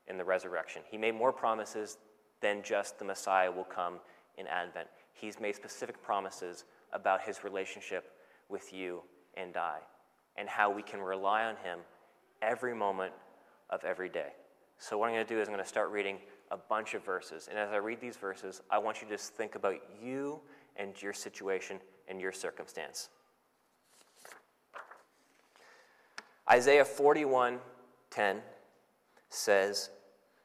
in 0.07 0.17
the 0.17 0.23
resurrection. 0.23 0.81
He 0.89 0.97
made 0.97 1.15
more 1.15 1.33
promises 1.33 1.97
than 2.41 2.61
just 2.63 2.99
the 2.99 3.05
Messiah 3.05 3.51
will 3.51 3.63
come 3.63 3.95
in 4.37 4.47
Advent. 4.47 4.87
He's 5.13 5.39
made 5.39 5.55
specific 5.55 6.01
promises 6.03 6.65
about 6.93 7.21
his 7.21 7.43
relationship 7.43 8.11
with 8.49 8.73
you 8.73 9.01
and 9.35 9.57
I, 9.57 9.77
and 10.37 10.47
how 10.47 10.69
we 10.69 10.83
can 10.83 11.01
rely 11.01 11.45
on 11.45 11.55
him 11.57 11.79
every 12.41 12.75
moment 12.75 13.13
of 13.69 13.83
every 13.83 14.09
day. 14.09 14.33
So, 14.77 14.97
what 14.97 15.07
I'm 15.07 15.13
going 15.13 15.25
to 15.25 15.33
do 15.33 15.39
is 15.39 15.47
I'm 15.47 15.53
going 15.53 15.63
to 15.63 15.69
start 15.69 15.89
reading 15.89 16.17
a 16.51 16.57
bunch 16.57 16.93
of 16.93 17.03
verses. 17.03 17.47
And 17.49 17.57
as 17.57 17.71
I 17.71 17.77
read 17.77 17.99
these 17.99 18.17
verses, 18.17 18.61
I 18.69 18.77
want 18.77 19.01
you 19.01 19.07
to 19.07 19.13
just 19.13 19.33
think 19.33 19.55
about 19.55 19.75
you 20.01 20.39
and 20.75 21.01
your 21.01 21.13
situation 21.13 21.79
and 22.07 22.21
your 22.21 22.31
circumstance. 22.31 23.09
Isaiah 26.49 26.85
41:10 28.15 28.43
says, 29.29 29.89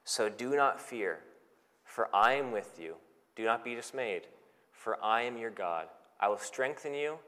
"So 0.04 0.28
do 0.28 0.56
not 0.56 0.80
fear, 0.80 1.22
for 1.84 2.14
I 2.14 2.34
am 2.34 2.52
with 2.52 2.78
you. 2.78 2.96
Do 3.36 3.44
not 3.44 3.64
be 3.64 3.74
dismayed, 3.74 4.28
for 4.72 5.02
I 5.02 5.22
am 5.22 5.36
your 5.36 5.50
God. 5.50 5.88
I 6.18 6.28
will 6.28 6.38
strengthen 6.38 6.94
you 6.94 7.18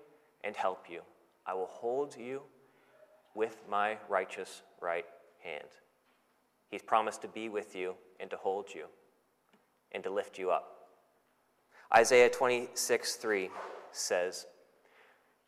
and 0.43 0.57
help 0.57 0.91
you. 0.91 1.05
I 1.47 1.55
will 1.55 1.67
hold 1.67 2.17
you 2.17 2.43
with 3.35 3.67
my 3.69 3.99
righteous 4.09 4.63
right 4.81 5.07
hand." 5.39 5.69
He's 6.69 6.83
promised 6.83 7.23
to 7.23 7.29
be 7.29 7.49
with 7.49 7.75
you 7.77 7.97
and 8.19 8.31
to 8.31 8.37
hold 8.37 8.75
you 8.75 8.89
and 9.93 10.03
to 10.03 10.11
lift 10.11 10.39
you 10.39 10.51
up. 10.51 10.89
Isaiah 11.95 12.31
26 12.31 13.17
3 13.17 13.51
says, 13.91 14.47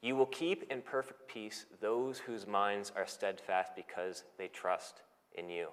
you 0.04 0.14
will 0.14 0.26
keep 0.26 0.70
in 0.70 0.82
perfect 0.82 1.26
peace 1.26 1.64
those 1.80 2.18
whose 2.18 2.46
minds 2.46 2.92
are 2.94 3.06
steadfast 3.06 3.72
because 3.74 4.24
they 4.36 4.48
trust 4.48 5.00
in 5.38 5.48
you. 5.48 5.68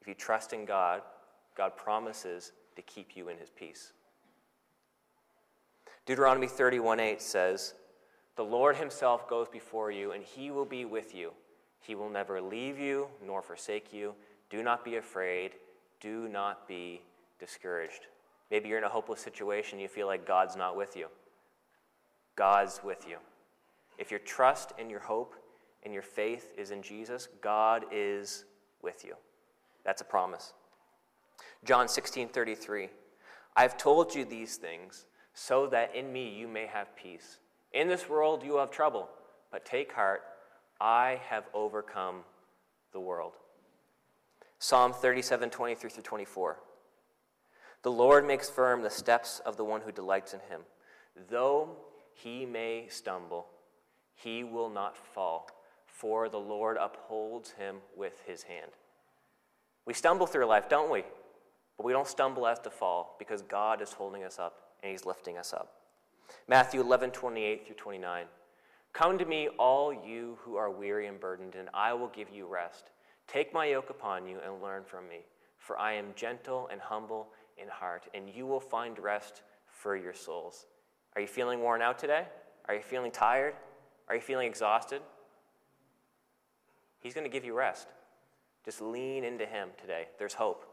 If 0.00 0.08
you 0.08 0.14
trust 0.14 0.52
in 0.52 0.64
God, 0.64 1.02
God 1.56 1.76
promises 1.76 2.50
to 2.74 2.82
keep 2.82 3.10
you 3.14 3.28
in 3.28 3.38
his 3.38 3.50
peace. 3.50 3.92
Deuteronomy 6.06 6.48
31 6.48 6.98
8 6.98 7.22
says, 7.22 7.74
The 8.34 8.42
Lord 8.42 8.74
himself 8.74 9.28
goes 9.28 9.48
before 9.48 9.92
you, 9.92 10.10
and 10.10 10.24
he 10.24 10.50
will 10.50 10.64
be 10.64 10.84
with 10.84 11.14
you. 11.14 11.30
He 11.78 11.94
will 11.94 12.10
never 12.10 12.40
leave 12.40 12.80
you 12.80 13.06
nor 13.24 13.42
forsake 13.42 13.92
you. 13.92 14.12
Do 14.50 14.60
not 14.60 14.84
be 14.84 14.96
afraid. 14.96 15.52
Do 16.00 16.28
not 16.28 16.66
be 16.66 17.02
discouraged. 17.38 18.08
Maybe 18.50 18.68
you're 18.68 18.78
in 18.78 18.84
a 18.84 18.88
hopeless 18.88 19.20
situation, 19.20 19.78
you 19.78 19.86
feel 19.86 20.08
like 20.08 20.26
God's 20.26 20.56
not 20.56 20.76
with 20.76 20.96
you. 20.96 21.06
God's 22.36 22.80
with 22.82 23.06
you. 23.08 23.16
If 23.98 24.10
your 24.10 24.20
trust 24.20 24.72
and 24.78 24.90
your 24.90 25.00
hope 25.00 25.34
and 25.82 25.92
your 25.92 26.02
faith 26.02 26.52
is 26.56 26.70
in 26.70 26.82
Jesus, 26.82 27.28
God 27.40 27.84
is 27.92 28.44
with 28.82 29.04
you. 29.04 29.14
That's 29.84 30.02
a 30.02 30.04
promise. 30.04 30.54
John 31.64 31.88
16 31.88 32.28
33. 32.28 32.88
I've 33.54 33.76
told 33.76 34.14
you 34.14 34.24
these 34.24 34.56
things 34.56 35.06
so 35.34 35.66
that 35.68 35.94
in 35.94 36.12
me 36.12 36.28
you 36.28 36.48
may 36.48 36.66
have 36.66 36.96
peace. 36.96 37.38
In 37.72 37.88
this 37.88 38.08
world 38.08 38.42
you 38.42 38.56
have 38.56 38.70
trouble, 38.70 39.08
but 39.50 39.64
take 39.64 39.92
heart, 39.92 40.22
I 40.80 41.20
have 41.28 41.44
overcome 41.54 42.20
the 42.92 43.00
world. 43.00 43.32
Psalm 44.58 44.92
37 44.92 45.50
23 45.50 45.90
through 45.90 46.02
24. 46.02 46.58
The 47.82 47.90
Lord 47.90 48.26
makes 48.26 48.48
firm 48.48 48.82
the 48.82 48.90
steps 48.90 49.40
of 49.44 49.56
the 49.56 49.64
one 49.64 49.80
who 49.80 49.92
delights 49.92 50.34
in 50.34 50.40
him. 50.40 50.62
Though 51.28 51.76
he 52.14 52.46
may 52.46 52.86
stumble, 52.88 53.46
he 54.14 54.44
will 54.44 54.70
not 54.70 54.96
fall, 54.96 55.48
for 55.86 56.28
the 56.28 56.38
Lord 56.38 56.76
upholds 56.80 57.52
him 57.52 57.76
with 57.96 58.22
his 58.26 58.42
hand. 58.44 58.72
We 59.86 59.94
stumble 59.94 60.26
through 60.26 60.46
life, 60.46 60.68
don't 60.68 60.90
we? 60.90 61.04
But 61.76 61.86
we 61.86 61.92
don't 61.92 62.06
stumble 62.06 62.46
as 62.46 62.58
to 62.60 62.70
fall 62.70 63.16
because 63.18 63.42
God 63.42 63.82
is 63.82 63.92
holding 63.92 64.24
us 64.24 64.38
up 64.38 64.54
and 64.82 64.92
he's 64.92 65.06
lifting 65.06 65.38
us 65.38 65.52
up. 65.52 65.74
Matthew 66.48 66.80
11, 66.80 67.10
28 67.10 67.66
through 67.66 67.76
29. 67.76 68.26
Come 68.92 69.18
to 69.18 69.24
me, 69.24 69.48
all 69.58 69.92
you 69.92 70.38
who 70.42 70.56
are 70.56 70.70
weary 70.70 71.06
and 71.06 71.18
burdened, 71.18 71.54
and 71.54 71.68
I 71.72 71.94
will 71.94 72.08
give 72.08 72.28
you 72.30 72.46
rest. 72.46 72.90
Take 73.26 73.54
my 73.54 73.66
yoke 73.66 73.90
upon 73.90 74.26
you 74.26 74.38
and 74.44 74.62
learn 74.62 74.84
from 74.84 75.08
me, 75.08 75.20
for 75.56 75.78
I 75.78 75.94
am 75.94 76.12
gentle 76.14 76.68
and 76.70 76.80
humble 76.80 77.28
in 77.56 77.68
heart, 77.68 78.06
and 78.12 78.28
you 78.28 78.46
will 78.46 78.60
find 78.60 78.98
rest 78.98 79.42
for 79.66 79.96
your 79.96 80.12
souls. 80.12 80.66
Are 81.14 81.20
you 81.20 81.26
feeling 81.26 81.60
worn 81.60 81.82
out 81.82 81.98
today? 81.98 82.26
Are 82.68 82.74
you 82.74 82.82
feeling 82.82 83.10
tired? 83.10 83.54
Are 84.08 84.14
you 84.14 84.20
feeling 84.20 84.48
exhausted? 84.48 85.02
He's 87.00 87.14
going 87.14 87.24
to 87.24 87.30
give 87.30 87.44
you 87.44 87.54
rest. 87.54 87.88
Just 88.64 88.80
lean 88.80 89.24
into 89.24 89.44
Him 89.44 89.70
today. 89.80 90.06
There's 90.18 90.34
hope. 90.34 90.64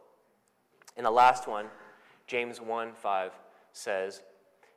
And 0.95 1.05
the 1.05 1.11
last 1.11 1.47
one, 1.47 1.65
James 2.27 2.61
1 2.61 2.93
5 2.93 3.31
says, 3.73 4.21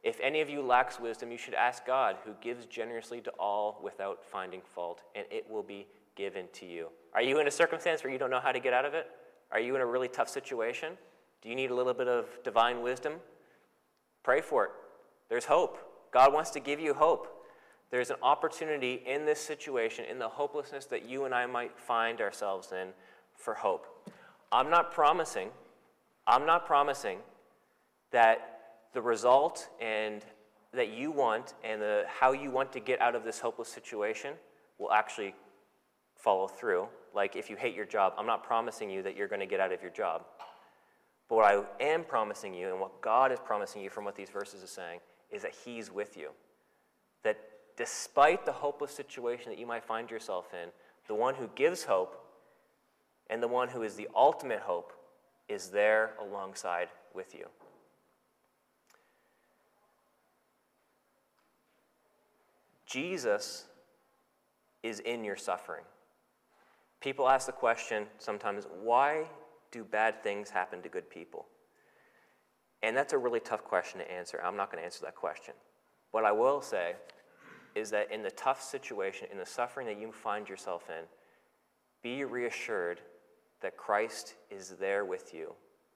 If 0.03 0.19
any 0.21 0.41
of 0.41 0.49
you 0.49 0.63
lacks 0.63 0.99
wisdom, 0.99 1.31
you 1.31 1.39
should 1.39 1.55
ask 1.55 1.87
God, 1.87 2.17
who 2.25 2.33
gives 2.41 2.65
generously 2.67 3.21
to 3.21 3.31
all 3.39 3.81
without 3.83 4.25
finding 4.25 4.63
fault, 4.63 5.03
and 5.15 5.27
it 5.31 5.49
will 5.51 5.63
be 5.63 5.87
given 6.17 6.47
to 6.55 6.67
you. 6.67 6.89
Are 7.15 7.23
you 7.23 7.39
in 7.39 7.47
a 7.47 7.51
circumstance 7.51 8.03
where 8.03 8.13
you 8.13 8.19
don't 8.19 8.31
know 8.31 8.41
how 8.41 8.53
to 8.53 8.61
get 8.61 8.73
out 8.73 8.85
of 8.85 8.95
it? 8.95 9.09
Are 9.51 9.61
you 9.61 9.75
in 9.75 9.83
a 9.83 9.87
really 9.87 10.09
tough 10.09 10.29
situation? 10.29 10.95
Do 11.43 11.49
you 11.49 11.55
need 11.55 11.71
a 11.71 11.75
little 11.75 11.95
bit 11.95 12.09
of 12.09 12.27
divine 12.43 12.81
wisdom? 12.81 13.15
Pray 14.23 14.41
for 14.41 14.65
it. 14.65 14.71
There's 15.33 15.47
hope. 15.47 15.79
God 16.13 16.31
wants 16.35 16.51
to 16.51 16.61
give 16.61 16.79
you 16.79 16.93
hope. 16.93 17.47
There's 17.91 18.11
an 18.11 18.17
opportunity 18.23 19.03
in 19.07 19.25
this 19.25 19.41
situation, 19.41 20.05
in 20.05 20.19
the 20.19 20.29
hopelessness 20.29 20.85
that 20.85 21.09
you 21.09 21.25
and 21.25 21.35
I 21.35 21.47
might 21.47 21.79
find 21.79 22.21
ourselves 22.21 22.71
in, 22.71 22.89
for 23.35 23.55
hope. 23.55 24.11
I'm 24.53 24.69
not 24.69 24.93
promising, 24.93 25.49
I'm 26.27 26.45
not 26.45 26.67
promising 26.67 27.17
that 28.11 28.61
the 28.93 29.01
result 29.01 29.71
and 29.81 30.23
that 30.75 30.93
you 30.93 31.11
want 31.11 31.55
and 31.65 31.81
the, 31.81 32.05
how 32.07 32.33
you 32.33 32.51
want 32.51 32.71
to 32.75 32.81
get 32.81 33.01
out 33.01 33.15
of 33.15 33.25
this 33.25 33.41
hopeless 33.41 33.71
situation 33.71 34.35
will 34.77 34.93
actually 34.93 35.35
follow 36.19 36.47
through. 36.47 36.89
Like 37.15 37.37
if 37.37 37.49
you 37.49 37.57
hate 37.57 37.75
your 37.75 37.87
job, 37.87 38.13
I'm 38.19 38.27
not 38.27 38.45
promising 38.45 38.91
you 38.91 39.03
that 39.05 39.17
you're 39.17 39.29
going 39.29 39.41
to 39.41 39.47
get 39.47 39.61
out 39.61 39.73
of 39.73 39.81
your 39.81 39.93
job. 39.93 40.27
But 41.31 41.37
what 41.37 41.47
I 41.47 41.63
am 41.83 42.05
promising 42.05 42.53
you, 42.53 42.69
and 42.69 42.79
what 42.79 43.01
God 43.01 43.33
is 43.33 43.39
promising 43.43 43.81
you 43.81 43.89
from 43.89 44.05
what 44.05 44.15
these 44.15 44.29
verses 44.29 44.63
are 44.63 44.67
saying, 44.67 45.01
is 45.33 45.43
that 45.43 45.55
He's 45.65 45.91
with 45.91 46.17
you. 46.17 46.31
That 47.25 47.39
despite 47.77 48.45
the 48.45 48.53
hopeless 48.53 48.93
situation 48.93 49.51
that 49.51 49.59
you 49.59 49.67
might 49.67 49.85
find 49.85 50.11
yourself 50.11 50.53
in, 50.53 50.71
the 51.09 51.15
one 51.15 51.35
who 51.35 51.49
gives 51.55 51.85
hope 51.85 52.23
and 53.29 53.43
the 53.43 53.49
one 53.49 53.69
who 53.69 53.83
is 53.83 53.95
the 53.97 54.09
ultimate 54.15 54.61
hope 54.61 54.93
is 55.49 55.69
there 55.69 56.13
alongside 56.21 56.89
with 57.15 57.35
you. 57.35 57.47
Jesus 62.87 63.65
is 64.83 65.01
in 65.01 65.25
your 65.25 65.37
suffering. 65.37 65.85
People 67.01 67.29
ask 67.29 67.47
the 67.47 67.53
question 67.53 68.07
sometimes 68.19 68.67
why 68.83 69.25
do 69.71 69.83
bad 69.83 70.23
things 70.23 70.51
happen 70.51 70.83
to 70.83 70.89
good 70.89 71.09
people? 71.09 71.47
And 72.83 72.97
that's 72.97 73.13
a 73.13 73.19
really 73.19 73.41
tough 73.41 73.65
question 73.65 74.01
to 74.01 74.11
answer. 74.11 74.41
I'm 74.43 74.57
not 74.57 74.71
going 74.71 74.81
to 74.81 74.85
answer 74.85 75.05
that 75.05 75.15
question. 75.15 75.55
What 76.11 76.25
I 76.25 76.33
will 76.33 76.61
say 76.61 76.95
is 77.75 77.91
that 77.91 78.11
in 78.11 78.23
the 78.23 78.31
tough 78.33 78.63
situation, 78.63 79.29
in 79.31 79.39
the 79.39 79.47
suffering 79.47 79.87
that 79.87 79.99
you 79.99 80.13
find 80.13 80.49
yourself 80.49 80.91
in, 80.91 81.05
be 82.03 82.25
reassured 82.25 83.01
that 83.63 83.77
Christ 83.77 84.35
is 84.51 84.71
there 84.71 85.05
with 85.05 85.33
you 85.33 85.53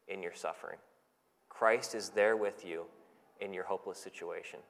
in 0.08 0.22
your 0.22 0.34
suffering. 0.34 0.78
Christ 1.48 1.94
is 1.94 2.10
there 2.10 2.36
with 2.36 2.64
you 2.64 2.84
in 3.40 3.52
your 3.52 3.64
hopeless 3.64 3.98
situation. 3.98 4.60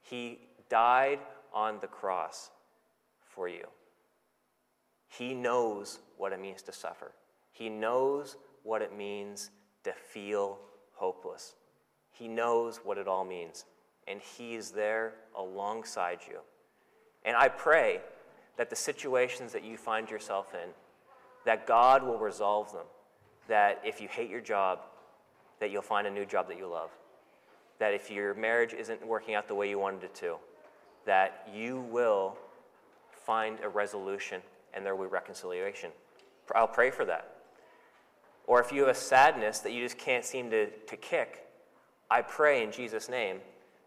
He 0.00 0.40
died 0.68 1.20
on 1.52 1.78
the 1.80 1.86
cross 1.86 2.50
for 3.22 3.48
you. 3.48 3.66
He 5.06 5.34
knows 5.34 5.98
what 6.16 6.32
it 6.32 6.40
means 6.40 6.62
to 6.62 6.72
suffer. 6.72 7.12
He 7.52 7.68
knows 7.68 8.36
what 8.62 8.80
it 8.80 8.96
means 8.96 9.50
to 9.84 9.92
feel 9.92 10.58
hopeless. 11.02 11.56
He 12.12 12.28
knows 12.28 12.78
what 12.84 12.96
it 12.96 13.08
all 13.08 13.24
means, 13.24 13.64
and 14.06 14.20
He 14.20 14.54
is 14.54 14.70
there 14.70 15.14
alongside 15.36 16.20
you. 16.28 16.38
And 17.24 17.36
I 17.36 17.48
pray 17.48 18.00
that 18.56 18.70
the 18.70 18.76
situations 18.76 19.52
that 19.52 19.64
you 19.64 19.76
find 19.76 20.08
yourself 20.08 20.54
in, 20.54 20.70
that 21.44 21.66
God 21.66 22.04
will 22.04 22.18
resolve 22.18 22.72
them. 22.72 22.86
That 23.48 23.82
if 23.84 24.00
you 24.00 24.06
hate 24.06 24.30
your 24.30 24.40
job, 24.40 24.78
that 25.58 25.72
you'll 25.72 25.82
find 25.82 26.06
a 26.06 26.10
new 26.10 26.24
job 26.24 26.46
that 26.46 26.56
you 26.56 26.68
love. 26.68 26.90
That 27.80 27.94
if 27.94 28.08
your 28.08 28.34
marriage 28.34 28.72
isn't 28.72 29.04
working 29.04 29.34
out 29.34 29.48
the 29.48 29.56
way 29.56 29.68
you 29.68 29.80
wanted 29.80 30.04
it 30.04 30.14
to, 30.16 30.36
that 31.04 31.48
you 31.52 31.80
will 31.90 32.36
find 33.10 33.58
a 33.64 33.68
resolution 33.68 34.40
and 34.72 34.86
there 34.86 34.94
will 34.94 35.06
be 35.06 35.10
reconciliation. 35.10 35.90
I'll 36.54 36.68
pray 36.68 36.92
for 36.92 37.04
that. 37.06 37.41
Or 38.46 38.60
if 38.60 38.72
you 38.72 38.80
have 38.80 38.90
a 38.90 38.98
sadness 38.98 39.60
that 39.60 39.72
you 39.72 39.82
just 39.82 39.98
can't 39.98 40.24
seem 40.24 40.50
to, 40.50 40.66
to 40.70 40.96
kick, 40.96 41.46
I 42.10 42.22
pray 42.22 42.62
in 42.62 42.72
Jesus' 42.72 43.08
name 43.08 43.38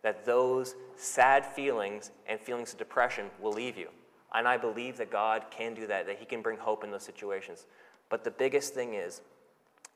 that 0.02 0.26
those 0.26 0.76
sad 0.96 1.46
feelings 1.46 2.12
and 2.28 2.40
feelings 2.40 2.74
of 2.74 2.80
depression 2.80 3.26
will 3.42 3.52
leave 3.52 3.78
you. 3.78 3.90
And 4.34 4.48
I 4.48 4.58
believe 4.58 4.98
that 4.98 5.12
God 5.12 5.46
can 5.50 5.74
do 5.74 5.88
that, 5.88 6.08
that 6.08 6.20
He 6.20 6.26
can 6.26 6.42
bring 6.42 6.58
hope 6.58 6.84
in 6.84 6.92
those 6.92 7.04
situations. 7.04 7.66
But 8.10 8.24
the 8.24 8.32
biggest 8.32 8.74
thing 8.74 8.94
is 8.94 9.22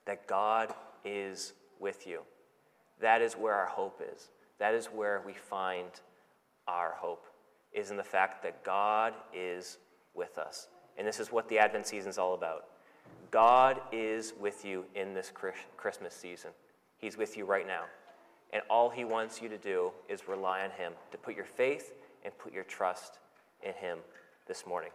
that 0.06 0.28
God 0.28 0.74
is 1.06 1.54
with 1.80 2.08
you. 2.08 2.22
That 3.02 3.22
is 3.22 3.34
where 3.34 3.54
our 3.54 3.68
hope 3.68 4.02
is. 4.14 4.30
That 4.60 4.74
is 4.74 4.88
where 4.88 5.22
we 5.26 5.34
find 5.34 5.90
our 6.68 6.94
hope, 6.98 7.26
is 7.74 7.92
in 7.92 7.98
the 7.98 8.04
fact 8.04 8.44
that 8.44 8.64
God 8.64 9.14
is 9.34 9.78
with 10.14 10.38
us. 10.38 10.68
And 10.98 11.08
this 11.08 11.20
is 11.20 11.32
what 11.32 11.48
the 11.50 11.60
Advent 11.60 11.88
season 11.88 12.10
is 12.10 12.18
all 12.18 12.34
about. 12.34 12.66
God 13.32 13.82
is 13.92 14.34
with 14.40 14.66
you 14.66 14.86
in 14.96 15.14
this 15.14 15.32
Christmas 15.78 16.14
season. 16.14 16.52
He's 16.98 17.18
with 17.18 17.38
you 17.38 17.46
right 17.46 17.68
now. 17.68 17.84
And 18.52 18.64
all 18.70 18.90
He 18.90 19.06
wants 19.06 19.42
you 19.42 19.50
to 19.50 19.58
do 19.58 19.92
is 20.08 20.28
rely 20.28 20.64
on 20.64 20.72
Him, 20.72 20.94
to 21.12 21.18
put 21.18 21.36
your 21.36 21.46
faith 21.46 21.94
and 22.26 22.36
put 22.38 22.52
your 22.54 22.64
trust 22.64 23.20
in 23.64 23.74
Him 23.74 24.00
this 24.48 24.66
morning. 24.66 24.92